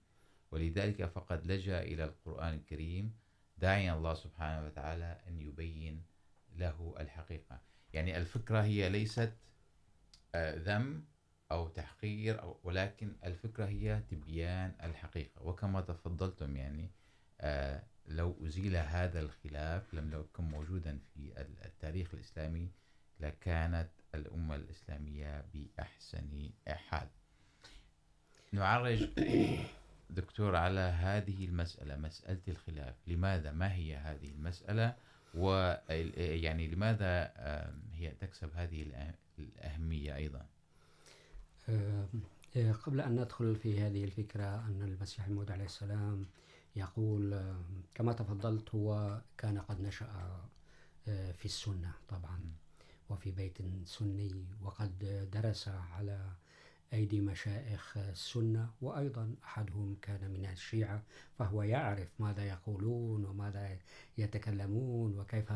ولذلك 0.50 1.04
فقد 1.04 1.46
لجأ 1.46 1.82
إلى 1.82 2.04
القرآن 2.04 2.54
الكريم 2.54 3.14
داعيا 3.58 3.94
الله 3.94 4.14
سبحانه 4.14 4.66
وتعالى 4.66 5.20
أن 5.28 5.40
يبين 5.40 6.02
له 6.56 6.94
الحقيقة. 7.00 7.60
يعني 7.92 8.16
الفكرة 8.16 8.62
هي 8.62 8.88
ليست 8.88 9.32
ذم 10.36 11.04
أو 11.50 11.68
تحقير 11.68 12.42
أو 12.42 12.60
ولكن 12.64 13.16
الفكرة 13.24 13.64
هي 13.64 14.02
تبيان 14.10 14.74
الحقيقة. 14.82 15.42
وكما 15.42 15.80
تفضلتم 15.80 16.56
يعني 16.56 16.90
لو 18.08 18.36
أزيل 18.46 18.76
هذا 18.76 19.20
الخلاف 19.20 19.94
لم 19.94 20.12
يكن 20.12 20.44
موجودا 20.44 20.98
في 21.14 21.32
التاريخ 21.64 22.14
الإسلامي، 22.14 22.70
لكانت 23.20 23.88
الأمة 24.14 24.54
الإسلامية 24.54 25.44
بأحسن 25.54 26.50
حال. 26.68 27.08
نعرج 28.52 29.08
دكتور 30.10 30.56
على 30.56 30.80
هذه 30.80 31.44
المسألة، 31.44 31.96
مسألة 31.96 32.40
الخلاف. 32.48 32.94
لماذا؟ 33.06 33.52
ما 33.52 33.74
هي 33.74 33.96
هذه 33.96 34.30
المسألة؟ 34.30 34.96
ويعني 35.34 36.68
لماذا 36.68 37.32
هي 37.92 38.10
تكسب 38.10 38.50
هذه 38.54 39.10
الأهمية 39.38 40.16
أيضا؟ 40.16 40.46
قبل 42.82 43.00
أن 43.00 43.20
ندخل 43.20 43.56
في 43.56 43.80
هذه 43.80 44.04
الفكرة، 44.04 44.66
أن 44.66 44.82
المسيح 44.82 45.26
الموعود 45.26 45.50
عليه 45.50 45.64
السلام 45.64 46.26
يقول 46.76 47.54
كما 47.94 48.12
تفضلت 48.12 48.74
هو 48.74 49.20
كان 49.38 49.58
قد 49.58 49.80
نشأ 49.80 50.40
في 51.06 51.44
السنة 51.44 51.92
طبعا 52.08 52.40
وفي 53.10 53.30
بيت 53.30 53.58
سني 53.84 54.44
وقد 54.62 55.28
درس 55.32 55.68
على 55.68 56.32
أيدي 56.92 57.20
مشائخ 57.20 57.96
السنة 57.96 58.70
وأيضا 58.80 59.34
أحدهم 59.44 59.96
كان 60.02 60.30
من 60.30 60.46
الشيعة 60.46 61.02
فهو 61.38 61.62
يعرف 61.62 62.08
ماذا 62.18 62.44
يقولون 62.44 63.24
وماذا 63.24 63.78
يتكلمون 64.18 65.18
وكيف 65.18 65.50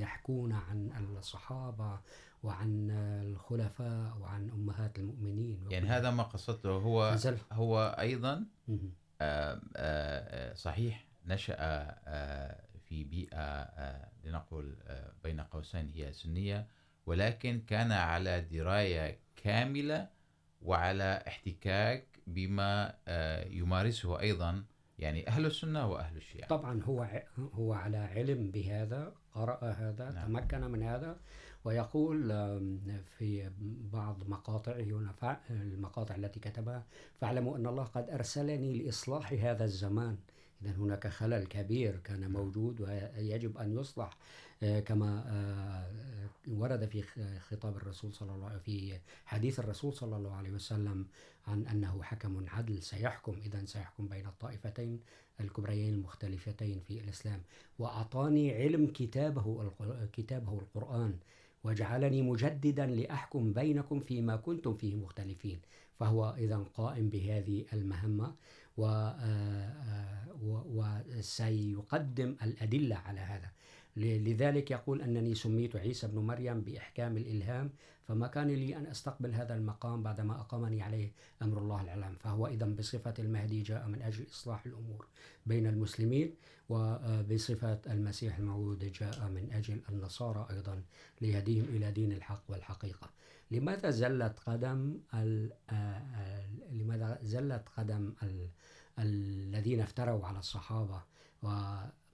يحكون 0.00 0.52
عن 0.52 1.16
الصحابة 1.18 2.00
وعن 2.42 2.90
الخلفاء 3.22 4.18
وعن 4.20 4.50
أمهات 4.50 4.98
المؤمنين 4.98 5.66
يعني 5.70 5.88
هذا 5.88 6.10
ما 6.10 6.22
قصدته 6.22 6.70
هو. 6.70 7.16
هو 7.52 7.96
أيضا 7.98 8.44
صحيح 10.54 11.06
نشأ 11.26 11.56
في 12.84 13.04
بيئة 13.04 13.70
لنقول 14.24 14.76
بين 15.24 15.40
قوسين 15.40 15.88
هي 15.88 16.12
سنية 16.12 16.66
ولكن 17.06 17.60
كان 17.66 17.92
على 17.92 18.40
دراية 18.40 19.18
كاملة 19.36 20.08
وعلى 20.62 21.24
احتكاك 21.28 22.06
بما 22.26 22.94
يمارسه 23.50 24.20
أيضا 24.20 24.64
يعني 24.98 25.28
أهل 25.28 25.46
السنة 25.46 25.86
وأهل 25.86 26.16
الشيعة 26.16 26.48
طبعا 26.48 26.82
هو 26.82 27.08
هو 27.38 27.72
على 27.72 27.96
علم 27.96 28.50
بهذا 28.50 29.14
قرأ 29.32 29.70
هذا 29.70 30.10
نعم. 30.10 30.26
تمكن 30.26 30.60
من 30.60 30.82
هذا 30.82 31.20
ويقول 31.64 32.28
في 33.18 33.50
بعض 33.92 34.28
مقاطعه 34.28 34.74
المقاطع 35.50 36.14
التي 36.14 36.40
كتبها 36.40 36.86
فاعلموا 37.20 37.56
أن 37.56 37.66
الله 37.66 37.84
قد 37.84 38.10
أرسلني 38.10 38.82
لإصلاح 38.82 39.32
هذا 39.32 39.64
الزمان. 39.64 40.16
إذا 40.62 40.70
هناك 40.70 41.06
خلل 41.06 41.46
كبير 41.46 41.96
كان 41.96 42.30
موجود 42.30 42.80
ويجب 42.80 43.58
أن 43.58 43.72
يصلح 43.72 44.16
كما 44.60 45.24
ورد 46.48 46.84
في 46.84 47.02
خطاب 47.40 47.76
الرسول 47.76 48.14
صلى 48.14 48.32
الله 48.34 48.46
عليه 48.46 48.58
في 48.58 48.98
حديث 49.26 49.60
الرسول 49.60 49.94
صلى 49.94 50.16
الله 50.16 50.34
عليه 50.34 50.50
وسلم 50.50 51.06
عن 51.46 51.66
أنه 51.66 52.02
حكم 52.02 52.44
عدل 52.48 52.82
سيحكم 52.82 53.32
إذا 53.46 53.64
سيحكم 53.64 54.08
بين 54.08 54.26
الطائفتين 54.26 55.00
الكبريين 55.40 55.94
المختلفتين 55.94 56.80
في 56.80 57.00
الإسلام. 57.00 57.42
وأعطاني 57.78 58.54
علم 58.54 58.86
كتابه 58.86 59.72
كتابه 60.12 60.58
القرآن. 60.58 61.18
وجعلني 61.64 62.22
مجددا 62.22 62.86
لأحكم 62.86 63.52
بينكم 63.52 64.00
فيما 64.00 64.36
كنتم 64.36 64.74
فيه 64.74 64.94
مختلفين. 64.96 65.60
فهو 65.98 66.34
إذا 66.38 66.56
قائم 66.74 67.08
بهذه 67.08 67.64
المهمة 67.72 68.34
وسيقدم 70.42 72.36
الأدلة 72.42 72.96
على 72.96 73.20
هذا. 73.20 73.50
لذلك 73.96 74.70
يقول 74.70 75.02
أنني 75.02 75.34
سميت 75.34 75.76
عيسى 75.76 76.06
بن 76.06 76.18
مريم 76.18 76.60
بإحكام 76.60 77.16
الإلهام، 77.16 77.70
فما 78.04 78.26
كان 78.26 78.48
لي 78.48 78.76
أن 78.76 78.86
أستقبل 78.86 79.34
هذا 79.34 79.54
المقام 79.54 80.02
بعدما 80.02 80.40
أقامني 80.40 80.82
عليه 80.82 81.12
أمر 81.42 81.58
الله 81.58 81.82
العلام 81.82 82.14
فهو 82.20 82.46
إذا 82.46 82.66
بصفة 82.66 83.14
المهدي 83.18 83.62
جاء 83.62 83.88
من 83.88 84.02
أجل 84.02 84.26
إصلاح 84.30 84.66
الأمور 84.66 85.06
بين 85.46 85.66
المسلمين 85.66 86.34
وبصفة 86.68 87.80
المسيح 87.86 88.38
الموعود 88.38 88.92
جاء 88.92 89.28
من 89.28 89.52
أجل 89.52 89.80
النصارى 89.88 90.46
أيضا 90.50 90.82
ليهديهم 91.20 91.64
إلى 91.64 91.92
دين 91.92 92.12
الحق 92.12 92.42
والحقيقة. 92.48 93.10
لماذا 93.50 93.90
زلت 93.90 94.38
قدم 94.46 94.98
لماذا 96.72 97.18
زلت 97.22 97.64
قدم 97.76 98.12
الذين 98.98 99.80
افتروا 99.80 100.26
على 100.26 100.38
الصحابة؟ 100.38 101.02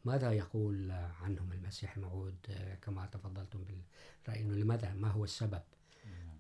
وماذا 0.05 0.33
يقول 0.33 0.91
عنهم 1.23 1.53
المسيح 1.53 1.97
الموعود 1.97 2.37
كما 2.83 3.07
تفضلتم 3.07 3.65
بالرأي 3.65 4.43
إنه 4.43 4.55
لماذا 4.55 4.93
ما 4.95 5.09
هو 5.09 5.25
السبب؟ 5.25 5.63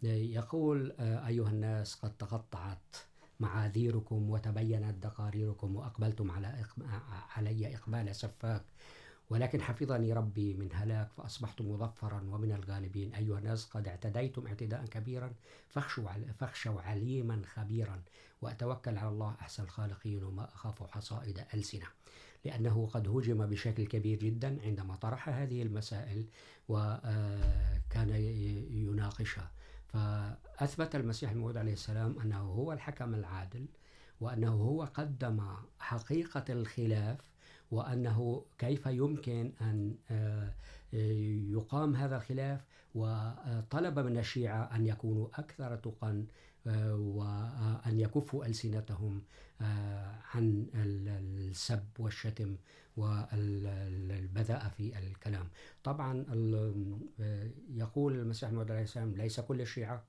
يقول 0.02 0.92
أيها 1.00 1.48
الناس 1.48 1.94
قد 1.94 2.16
تقطعت 2.16 2.96
معاذيركم 3.40 4.30
وتبينت 4.30 5.04
دقاريركم 5.04 5.76
وأقبلتم 5.76 6.30
على 6.30 6.64
علي 7.36 7.76
إقبال 7.76 8.16
سفاك 8.16 8.64
ولكن 9.30 9.62
حفظني 9.62 10.12
ربي 10.12 10.54
من 10.54 10.68
هلاك 10.72 11.12
فأصبحت 11.16 11.62
مظفرا 11.62 12.20
ومن 12.20 12.52
الغالبين. 12.52 13.14
أيها 13.14 13.38
الناس 13.38 13.64
قد 13.64 13.88
اعتديتم 13.88 14.46
اعتداء 14.46 14.86
كبيرا 14.86 15.32
فاخشوا 15.68 16.10
فاخشوا 16.38 16.80
عليما 16.80 17.42
خبيرا 17.54 18.02
وأتوكل 18.42 18.98
على 18.98 19.08
الله 19.08 19.36
أحسن 19.40 19.62
الخالقين 19.62 20.24
وما 20.24 20.44
أخاف 20.54 20.90
حصائد 20.90 21.44
ألسنة. 21.54 21.86
لأنه 22.44 22.86
قد 22.86 23.08
هجم 23.08 23.46
بشكل 23.46 23.86
كبير 23.86 24.18
جدا 24.18 24.58
عندما 24.64 24.96
طرح 24.96 25.28
هذه 25.28 25.62
المسائل 25.62 26.26
وكان 26.68 28.10
يناقشها. 28.70 29.50
فأثبت 29.88 30.94
المسيح 30.96 31.30
الموعود 31.30 31.56
عليه 31.56 31.72
السلام 31.72 32.18
أنه 32.20 32.40
هو 32.40 32.72
الحكم 32.72 33.14
العادل 33.14 33.66
وأنه 34.20 34.52
هو 34.52 34.84
قدم 34.84 35.40
حقيقة 35.78 36.44
الخلاف 36.48 37.18
وأنه 37.70 38.44
كيف 38.58 38.86
يمكن 38.86 39.52
أن 39.60 39.94
يقام 41.52 41.96
هذا 41.96 42.16
الخلاف 42.16 42.64
وطلب 42.94 43.98
من 43.98 44.18
الشيعة 44.18 44.76
أن 44.76 44.86
يكونوا 44.86 45.28
أكثر 45.34 45.76
تقا 45.76 46.26
وأن 46.66 48.00
يكفوا 48.00 48.46
ألسنتهم 48.46 49.22
عن 50.34 50.70
السب 50.74 51.88
والشتم 51.98 52.56
والبذاءة 52.96 54.68
في 54.68 54.98
الكلام. 54.98 55.48
طبعا 55.84 56.24
يقول 57.70 58.14
المسيح 58.14 58.48
الموعود 58.48 58.70
عليه 58.70 58.82
السلام، 58.82 59.14
ليس 59.14 59.40
كل 59.40 59.60
الشيعة، 59.60 60.04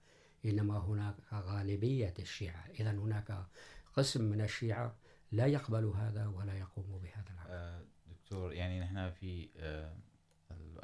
إنما 0.46 0.78
هناك 0.78 1.16
غالبية 1.34 2.14
الشيعة. 2.20 2.66
إذا 2.80 2.92
هناك 2.92 3.46
قسم 3.94 4.24
من 4.24 4.42
الشيعة 4.42 4.96
لا 5.32 5.46
يقبل 5.46 5.86
هذا 5.86 6.28
ولا 6.28 6.58
يقوم 6.58 7.00
بهذا 7.00 7.30
العمل. 7.34 7.86
دكتور، 8.08 8.54
يعني 8.54 8.80
نحن 8.80 9.12
في 9.12 9.50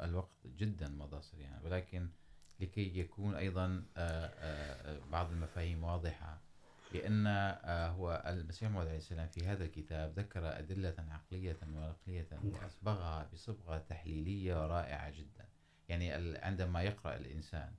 الوقت 0.00 0.46
جدا 0.46 0.88
مضى 0.88 1.22
سريعا، 1.22 1.60
ولكن 1.64 2.08
لكي 2.62 2.98
يكون 2.98 3.34
أيضا 3.34 3.84
بعض 5.12 5.30
المفاهيم 5.30 5.84
واضحة. 5.84 6.40
لأن 6.94 7.26
هو 7.96 8.22
المسيح 8.26 8.70
موعود 8.70 8.86
عليه 8.86 8.98
السلام 8.98 9.28
في 9.28 9.46
هذا 9.46 9.64
الكتاب 9.64 10.18
ذكر 10.18 10.58
أدلة 10.58 10.94
عقلية 10.98 11.56
ونقلية 11.62 12.28
وأصبغها 12.44 13.30
بصبغة 13.32 13.78
تحليلية 13.78 14.66
رائعة 14.66 15.10
جدا. 15.10 15.48
يعني 15.88 16.12
عندما 16.38 16.82
يقرأ 16.82 17.16
الإنسان 17.16 17.72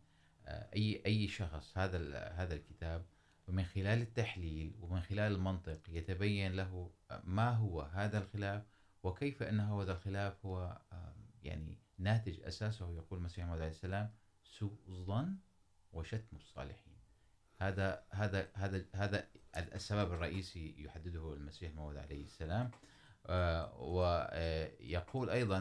أي 0.48 1.02
أي 1.06 1.28
شخص 1.28 1.78
هذا 1.78 2.28
هذا 2.28 2.54
الكتاب، 2.54 3.06
ومن 3.48 3.64
خلال 3.64 4.02
التحليل 4.02 4.76
ومن 4.82 5.02
خلال 5.02 5.32
المنطق 5.32 5.80
يتبين 5.90 6.54
له 6.56 6.92
ما 7.24 7.50
هو 7.50 7.82
هذا 7.82 8.18
الخلاف 8.18 8.64
وكيف 9.04 9.44
أن 9.44 9.60
هذا 9.60 9.92
الخلاف 9.92 10.46
هو 10.46 10.78
يعني 11.44 11.78
ناتج 11.98 12.40
أساسه، 12.44 12.96
يقول 12.96 13.20
المسيح 13.20 13.50
عليه 13.50 13.68
السلام 13.68 14.12
سوء 14.60 14.78
الظن 14.88 15.38
وشتم 15.92 16.38
الصالحين. 16.38 16.94
هذا 17.58 18.04
هذا 18.12 18.50
هذا 18.54 18.86
هذا 18.96 19.28
السبب 19.58 20.14
الرئيسي 20.14 20.76
يحدده 20.84 21.34
المسيح 21.34 21.70
الموعود 21.70 21.98
عليه 21.98 22.24
السلام. 22.24 22.72
ويقول 23.80 25.30
أيضا 25.30 25.60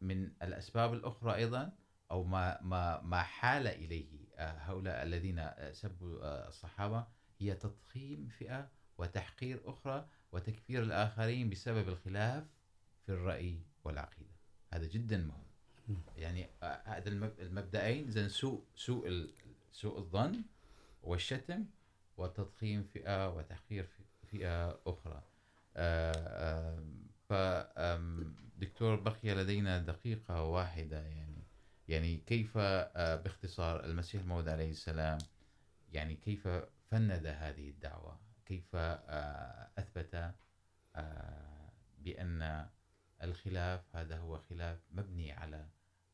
من 0.00 0.42
الأسباب 0.42 0.92
الأخرى 0.94 1.34
أيضا، 1.34 1.72
أو 2.10 2.24
ما 2.24 2.60
ما 2.62 3.00
ما 3.00 3.22
حال 3.22 3.66
إليه 3.66 4.22
هؤلاء 4.38 5.02
الذين 5.02 5.50
سبوا 5.72 6.48
الصحابة، 6.48 7.06
هي 7.38 7.54
تضخيم 7.54 8.28
فئة 8.28 8.70
وتحقير 8.98 9.62
أخرى 9.64 10.08
وتكفير 10.32 10.82
الآخرين 10.82 11.50
بسبب 11.50 11.88
الخلاف 11.88 12.44
في 13.06 13.12
الرأي 13.12 13.62
والعقيدة. 13.84 14.34
هذا 14.72 14.86
جدا 14.86 15.16
مهم. 15.16 15.51
يعني 16.16 16.48
هذا 16.60 17.08
المبدأين، 17.38 18.10
زين 18.10 18.28
سوء 18.28 18.64
سوء 18.76 19.30
سوء 19.72 19.98
الظن 19.98 20.42
والشتم 21.02 21.64
وتضخيم 22.16 22.82
فئة 22.82 23.36
وتحقير 23.36 23.88
فئة 24.30 24.80
أخرى. 24.86 25.22
ف 27.28 27.32
دكتور، 28.58 28.96
بقي 28.96 29.34
لدينا 29.34 29.78
دقيقة 29.78 30.42
واحدة 30.42 31.00
يعني. 31.00 31.42
يعني 31.88 32.16
كيف 32.16 32.58
باختصار 32.98 33.84
المسيح 33.84 34.22
الموعود 34.22 34.48
عليه 34.48 34.70
السلام، 34.70 35.18
يعني 35.92 36.14
كيف 36.14 36.48
فند 36.90 37.26
هذه 37.26 37.68
الدعوة؟ 37.70 38.20
كيف 38.46 38.76
أثبت 39.78 40.34
بأن 41.98 42.66
الخلاف، 43.22 43.96
هذا 43.96 44.18
هو 44.18 44.38
خلاف 44.38 44.78
مبني 44.90 45.32
على 45.32 45.68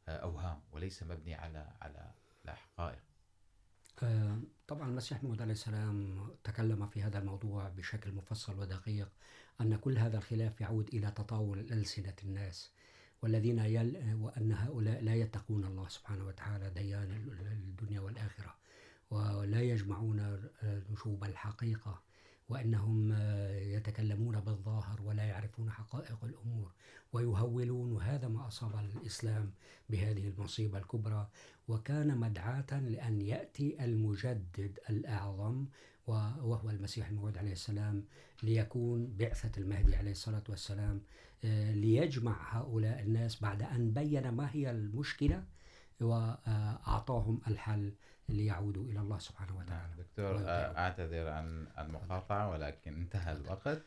أوهام 0.08 0.62
وليس 0.70 1.02
مبني 1.02 1.34
على 1.34 1.72
على 1.80 2.12
على 2.44 2.56
حقائق. 2.56 3.02
طبعا 4.66 4.88
المسيح 4.88 5.22
موعود 5.22 5.42
عليه 5.42 5.52
السلام، 5.52 6.28
تكلم 6.44 6.86
في 6.86 7.02
هذا 7.02 7.18
الموضوع 7.18 7.68
بشكل 7.68 8.12
مفصل 8.12 8.58
ودقيق 8.58 9.08
أن 9.60 9.76
كل 9.76 9.98
هذا 9.98 10.18
الخلاف 10.18 10.60
يعود 10.60 10.88
إلى 10.88 11.10
تطاول 11.10 11.58
ألسنة 11.58 12.14
الناس 12.22 12.72
والذين 13.22 13.58
يل... 13.58 14.14
وأن 14.14 14.52
هؤلاء 14.52 15.02
لا 15.02 15.14
يتقون 15.14 15.64
الله 15.64 15.88
سبحانه 15.88 16.26
وتعالى 16.26 16.70
ديان 16.70 17.10
الدنيا 17.40 18.00
والآخرة، 18.00 18.56
ولا 19.10 19.62
يجمعون 19.62 20.48
نشوب 20.62 21.24
الحقيقة. 21.24 22.02
وأنهم 22.48 23.12
يتكلمون 23.52 24.40
بالظاهر 24.40 25.02
ولا 25.02 25.24
يعرفون 25.24 25.70
حقائق 25.70 26.24
الأمور 26.24 26.72
ويهولون 27.12 27.92
وهذا 27.92 28.28
ما 28.28 28.48
أصاب 28.48 28.74
الإسلام 28.96 29.52
بهذه 29.90 30.28
المصيبة 30.28 30.78
الكبرى. 30.78 31.28
وكان 31.68 32.18
مدعاة 32.18 32.80
لأن 32.80 33.20
يأتي 33.20 33.84
المجدد 33.84 34.78
الأعظم 34.90 35.66
وهو 36.06 36.70
المسيح 36.70 37.08
الموعود 37.08 37.38
عليه 37.38 37.52
السلام، 37.52 38.04
ليكون 38.42 39.06
بعثة 39.16 39.60
المهدي 39.60 39.96
عليه 39.96 40.10
الصلاة 40.10 40.44
والسلام 40.48 41.02
ليجمع 41.74 42.58
هؤلاء 42.58 43.02
الناس 43.02 43.42
بعد 43.42 43.62
أن 43.62 43.92
بين 43.92 44.28
ما 44.28 44.50
هي 44.52 44.70
المشكلة 44.70 45.44
وأعطاهم 46.00 47.40
الحل 47.48 47.92
ليعودوا 48.28 48.84
إلى 48.84 49.00
الله 49.00 49.18
سبحانه 49.18 49.56
وتعالى. 49.56 49.94
دكتور 49.98 50.48
أعتذر 50.48 51.28
عن 51.28 51.66
المقاطعة 51.78 52.50
ولكن 52.50 52.94
انتهى 52.94 53.32
الوقت. 53.32 53.82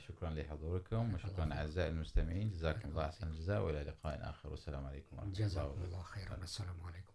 شكرا 0.00 0.30
لحضوركم 0.30 1.14
وشكرا 1.14 1.52
أعزائي 1.52 1.88
المستمعين. 1.88 2.50
جزاكم 2.50 2.88
الله 2.88 3.04
أحسن 3.06 3.26
الجزاء 3.26 3.62
وإلى 3.62 3.82
لقاء 3.82 4.30
آخر. 4.30 4.50
والسلام 4.50 4.86
عليكم 4.86 5.16
ورحمة 5.16 5.32
الله 5.32 5.46
جزاكم 5.46 5.82
الله 5.82 6.02
خيرا. 6.02 6.36
والسلام 6.40 6.76
عليكم. 6.82 7.12